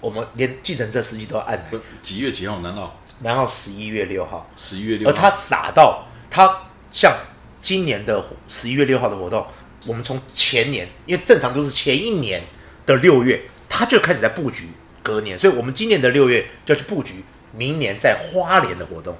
[0.01, 1.65] 我们连计程车司机都要按来。
[2.01, 2.59] 几月几号？
[2.59, 4.49] 难道然后十一月六号。
[4.55, 5.13] 十一月六号。
[5.13, 7.15] 而他傻到，他像
[7.59, 9.45] 今年的十一月六号的活动，
[9.85, 12.41] 我们从前年，因为正常都是前一年
[12.85, 14.67] 的六月，他就开始在布局
[15.03, 17.23] 隔年，所以我们今年的六月就要去布局
[17.53, 19.17] 明年在花莲的活动。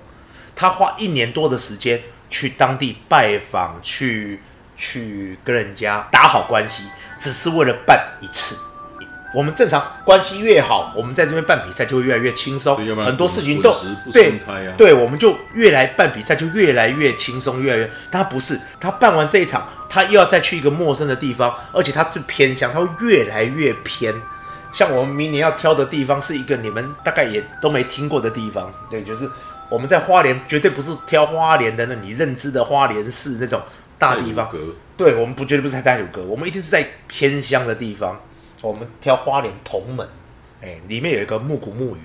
[0.56, 4.42] 他花一年多的时间去当地拜访，去
[4.76, 6.84] 去跟人家打好关系，
[7.20, 8.58] 只是为了办一次。
[9.32, 12.76] 我们正常关系越好，我们在这边办比赛就会越来越轻松，
[13.06, 13.72] 很多事情都
[14.12, 14.34] 对
[14.76, 17.92] 对，我们就越来办比赛就越来越轻松，越来越。
[18.12, 24.14] 他不是，他办完这一场，他又要再去一个陌生的地方，而且他是偏乡，他会越来越偏。
[24.72, 29.30] 像我们明年要挑的地方是一个你们大概也都没听过的地方，对，就是
[29.70, 33.62] 我们在花莲绝对不是挑花莲的那你认知的花莲市那种
[34.00, 34.50] 大地方，
[34.98, 38.20] 对，我们不绝对不是在大鲁阁，我们一定是在偏乡的地方。
[38.62, 40.08] 我们挑花莲同门，
[40.62, 42.00] 哎，里面有一个木古木鱼，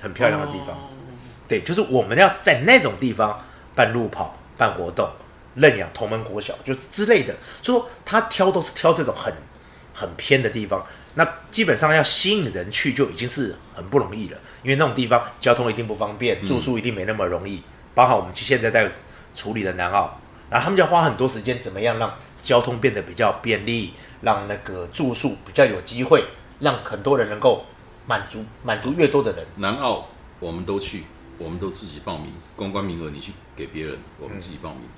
[0.00, 0.76] 很漂亮的地方。
[1.48, 3.40] 对，就是我们要在那种地方
[3.74, 5.08] 办路跑、办活动、
[5.54, 7.34] 认养同门国小，就之类的。
[7.60, 9.32] 就说他挑都是挑这种很
[9.94, 10.84] 很偏的地方，
[11.14, 17.62] 那基本上要吸引人去就已经是很不容易了，因为那种地方交通一定不方便，住宿一定没那么容易。
[17.94, 18.90] 包含我们现在在
[19.34, 22.14] 处理的南澳，然后他们就要花很多时间，怎么样让
[22.46, 23.92] 交通变得比较便利。
[24.22, 26.24] 让那个住宿比较有机会，
[26.58, 27.66] 让很多人能够
[28.06, 29.46] 满足，满足越多的人。
[29.56, 30.08] 南澳
[30.40, 31.04] 我们都去，
[31.36, 34.88] 我们都自己报名，公关名额你去给别人，我们自己报名。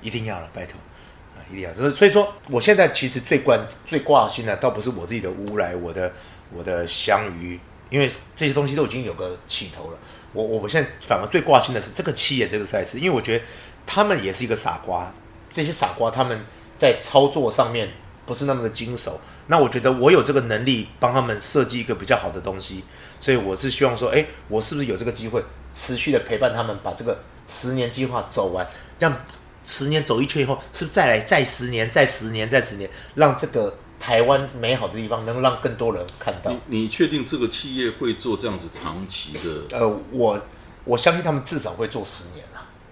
[0.00, 0.80] 一定要了，拜托
[1.34, 1.74] 啊，一定要。
[1.74, 6.12] 所以，所以说，我现在其实最关、最挂心的，倒不是我自己的乌来，我的
[6.52, 7.58] 我的香鱼，
[7.90, 9.98] 因为这些东西都已经有个起头了。
[10.32, 13.44] 我我们现在反而最挂心的是这个企业这个赛事，因为我觉得
[13.88, 15.10] 他们也是一个傻瓜。
[15.50, 16.44] 这些傻瓜他们
[16.76, 17.88] 在操作上面
[18.26, 22.84] 不是那么的精熟，那我觉得我有这个能力帮他们设计一个比较好的东西，
[23.18, 27.18] 所以我是希望说，哎，我是不是有这个机会持续的陪伴他们，把这个
[27.48, 28.68] 十年计划走完，
[28.98, 29.16] 这样
[29.64, 36.82] 十年走一圈以后，是不是再来再十年、再十年、再十年，让这个台湾美好的地方，能让更多人看到你。
[36.82, 39.78] 你确定这个企业会做这样子长期的？
[39.78, 40.38] 呃，我
[40.84, 42.47] 我相信他们至少会做十年啊。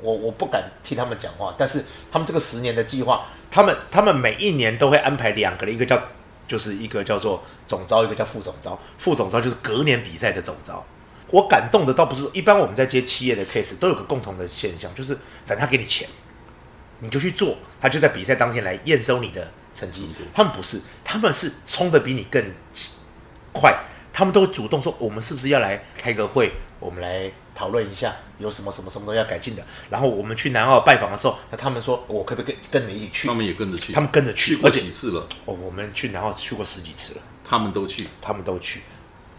[0.06, 6.00] 我我不敢替他们讲话，但是他们这个十年的计划，他们他们每一年都会安排两个人，一个叫
[6.46, 8.78] 就是一个叫做总招，一个叫副总招。
[8.98, 10.84] 副总招就是隔年比赛的总招。
[11.30, 15.12] 我感动的倒不是说，一般我们在接企业的 case 都有个共同的现象，就是
[15.44, 16.08] 反正他给你钱，
[17.00, 20.08] 你就去做，他就在比赛当天来验收你的成绩。
[20.32, 22.40] 他们不是，他们是冲的比你更
[23.52, 23.76] 快，
[24.12, 29.64] 他们都会主动说，我们是不是要来开个会，我们来讨论一下有什么什么什么东西要改进的。
[29.90, 33.34] 然后我们去南澳拜访的时候，那他们说，我可不可以跟跟你一起去他？
[33.34, 38.82] 们也跟着去，他们跟着去去过而且几次了，哦，我们去南澳去过十几次了，他们都去，他们都去，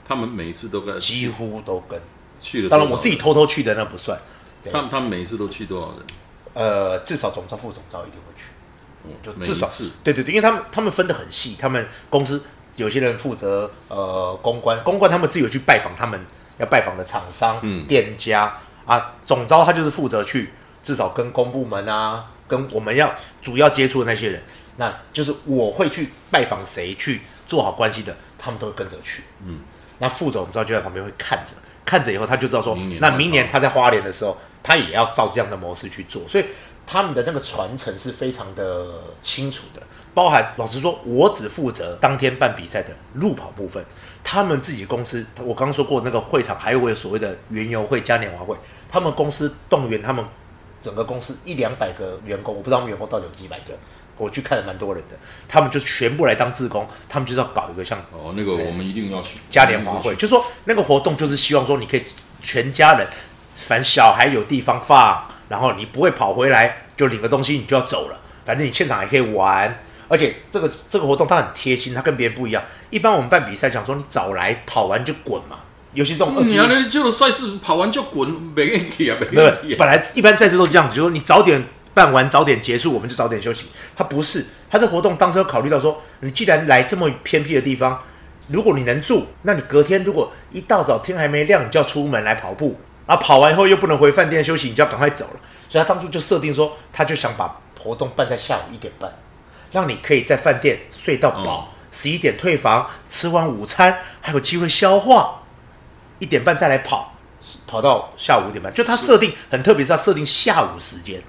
[0.05, 2.01] 他们每一次都跟几乎都跟。
[2.39, 2.69] 去了。
[2.69, 4.19] 当然我自己，偷偷去的那不算，
[4.63, 6.05] 对他们他们每一次都去多少人？
[6.53, 8.43] 呃，至少总招、副总招一定会去。
[9.05, 12.43] 嗯就至少每一次对对对，因为他们他们分得很细，他们公司
[12.75, 16.19] 有些人负责呃公关，公关他们自己有去拜访他们
[16.57, 17.85] 要拜访的厂商、嗯。
[17.87, 18.57] 店家。
[18.87, 20.49] 啊，总招他就是负责去
[20.81, 24.41] 至少跟公部门啊，跟我们要主要接触的那些人，
[24.77, 29.23] 那就是我会去拜访谁去做好关系的，他们都会跟着去。
[29.45, 29.59] 嗯，
[29.99, 31.53] 那副总你知道就在旁边会看着，
[31.83, 36.45] 看着以后他就知道说明，那明年他在花莲的时候，他也要照这样的模式去做，所以
[36.85, 38.85] 他们的那个传承是非常的
[39.21, 39.81] 清楚的。
[40.13, 43.85] 包含老实说，我只负责当天办比赛的路跑部分，
[44.29, 48.53] 他们自己公司，我刚刚说过那个会场还有个所谓的园游会嘉年华会，
[48.91, 50.23] 他们公司动员他们
[50.81, 53.73] 整个公司一两百个员工，我不知道他们员工到底有几百个，
[54.17, 55.15] 我去看了蛮多人的，
[55.47, 62.03] 他们就全部来当志工，他们就是要搞一个像哦，那个我们一定要去嘉年华会，就说那个活动就是希望说你可以
[62.41, 63.07] 全家人，
[63.55, 69.83] 反正小孩有地方放，然后你不会跑回来就领个东西你就要走了，反正你现场还可以玩。
[70.07, 72.63] 而且这个这个活动它很贴心，它跟别人不一样。
[72.89, 75.59] 一般我们办比赛讲说你早来跑完就滚嘛，
[75.93, 79.75] 尤其这种你啊，那就的赛事跑完就滚，没问题啊，没问题，啊。
[79.79, 83.65] 本来一般赛事都是这样子，就是说你早点办完，早点结束，我们就早点休息。
[83.95, 88.01] 他不是，他这活动当时要考虑到说，你既然来这么偏僻的地方，
[88.47, 95.39] 如果你能住，那你隔天如果一大早天还没亮，你就要出门来跑步，然后跑完以后又不能回饭店休息，你就要赶快走了。
[95.67, 99.11] 所以他当初就设定说，他就想把活动办在下午一点半，
[99.71, 105.43] 让你可以在饭店睡到饱，十一、点退房，吃完午餐还有机会消化，
[106.19, 107.13] 一点半再来跑，
[107.65, 108.73] 跑到下午五点半。
[108.73, 111.21] 就它设定很特别，是他设定下午时间，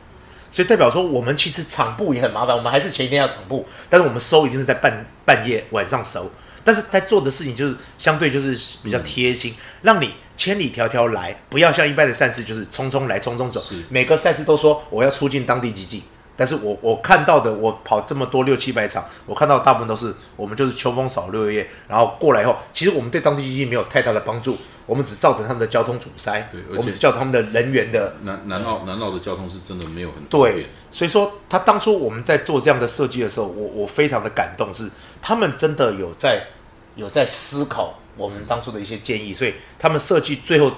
[0.50, 6.30] 所以代表说我们其实场部也很麻烦，我们还是前一天要场部，但是我们收一定是在半半夜晚上收。
[6.64, 13.64] 但是在做的事情就是相对就是比较贴心，让你千里迢迢来，不要像一般的赛事就是匆匆来匆匆走。
[13.88, 16.02] 每个赛事都说我要出境当地集技，
[16.38, 34.88] 但是我我看到的，我跑这么多六七百场，我看到大部分都是我们就是秋风扫落叶，然后过来以后，其实我们对当地经济没有太大的帮助，我们只造成他们的交通阻塞，对我们只叫他们的人员的南南澳南澳的交通是真的没有很对，所以说他当初我们在做这样的设计的时候，我我非常的感动，是
[35.20, 36.46] 他们真的有在
[36.94, 40.70] 有在思考我们当初的一些建议，所以他们设计最后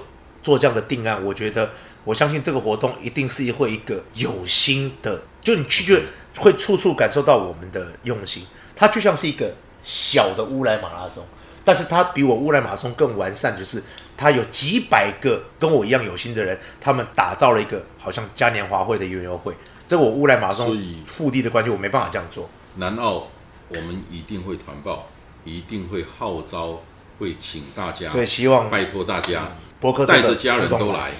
[0.42, 1.70] 做这样的定案，我觉得
[2.04, 6.01] 我相信这个活动一定是会一个有心的，就你去就
[6.41, 11.24] 会处处感受到我们的用心，它就像是一个小的乌来马拉松。
[11.62, 13.82] 但是它比我乌来马拉松更完善，就是
[14.16, 19.55] 它有几百个跟我一样有心的人，他们打造了一个好像嘉年华会的园游会。
[19.86, 20.76] 这个我乌来马拉松
[21.07, 22.49] 腹地的关系，我没办法这样做。
[22.76, 23.28] 南澳
[23.68, 25.09] 我们一定会团报，
[25.45, 26.80] 一定会号召，
[27.18, 31.12] 会请大家，所以希望拜托大家博客带着家人都来，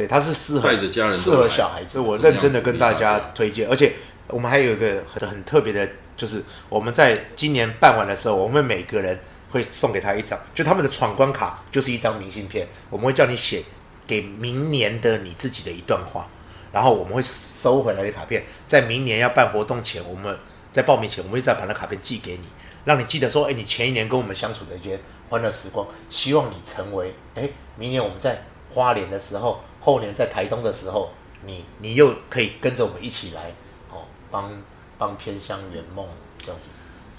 [0.00, 3.68] 对，它是适合带着家人都适合小孩子，我认真的跟大家推荐。
[3.68, 3.92] 而且
[4.28, 5.86] 我们还有一个很很特别的，
[6.16, 9.20] 就是我们在今年办完的时候，我们每个人
[9.50, 13.62] 会送给他一张，就他们的闯关卡就是一张明信片，我们会叫你写
[14.06, 16.26] 给明年的你自己的一段话，
[16.72, 20.34] 然后我们会收回来的卡片，在明年要办活动前，我们
[20.72, 22.48] 在报名前，我们会再把那卡片寄给你，
[22.86, 24.98] 让你记得说，哎，你前一年跟我们相处的一些
[25.28, 27.46] 欢乐时光，希望你成为，哎，
[27.76, 31.10] 明年我们在花莲的时候，后年在台东的时候，
[31.46, 33.54] 你你又可以跟着我们一起来，
[33.90, 34.50] 哦，帮
[34.98, 36.06] 帮偏乡圆梦
[36.38, 36.68] 这样子。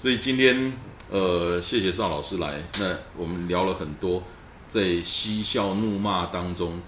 [0.00, 0.72] 所以今天
[1.10, 4.22] 呃，谢谢邵老师来，那我们聊了很多，
[4.68, 6.80] 在嬉笑怒骂当中，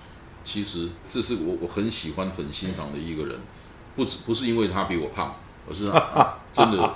[0.42, 3.38] 其实这是我我很喜欢、很欣赏的一个人，
[3.96, 5.36] 不只不是因为他比我胖，
[5.68, 6.94] 而是、啊、真的，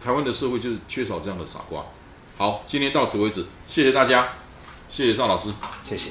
[0.00, 1.84] 台湾的社会就是缺少这样的傻瓜。
[2.36, 4.34] 好，今天到此为止，谢谢大家，
[4.88, 5.52] 谢谢邵老师。
[5.82, 6.10] 谢谢。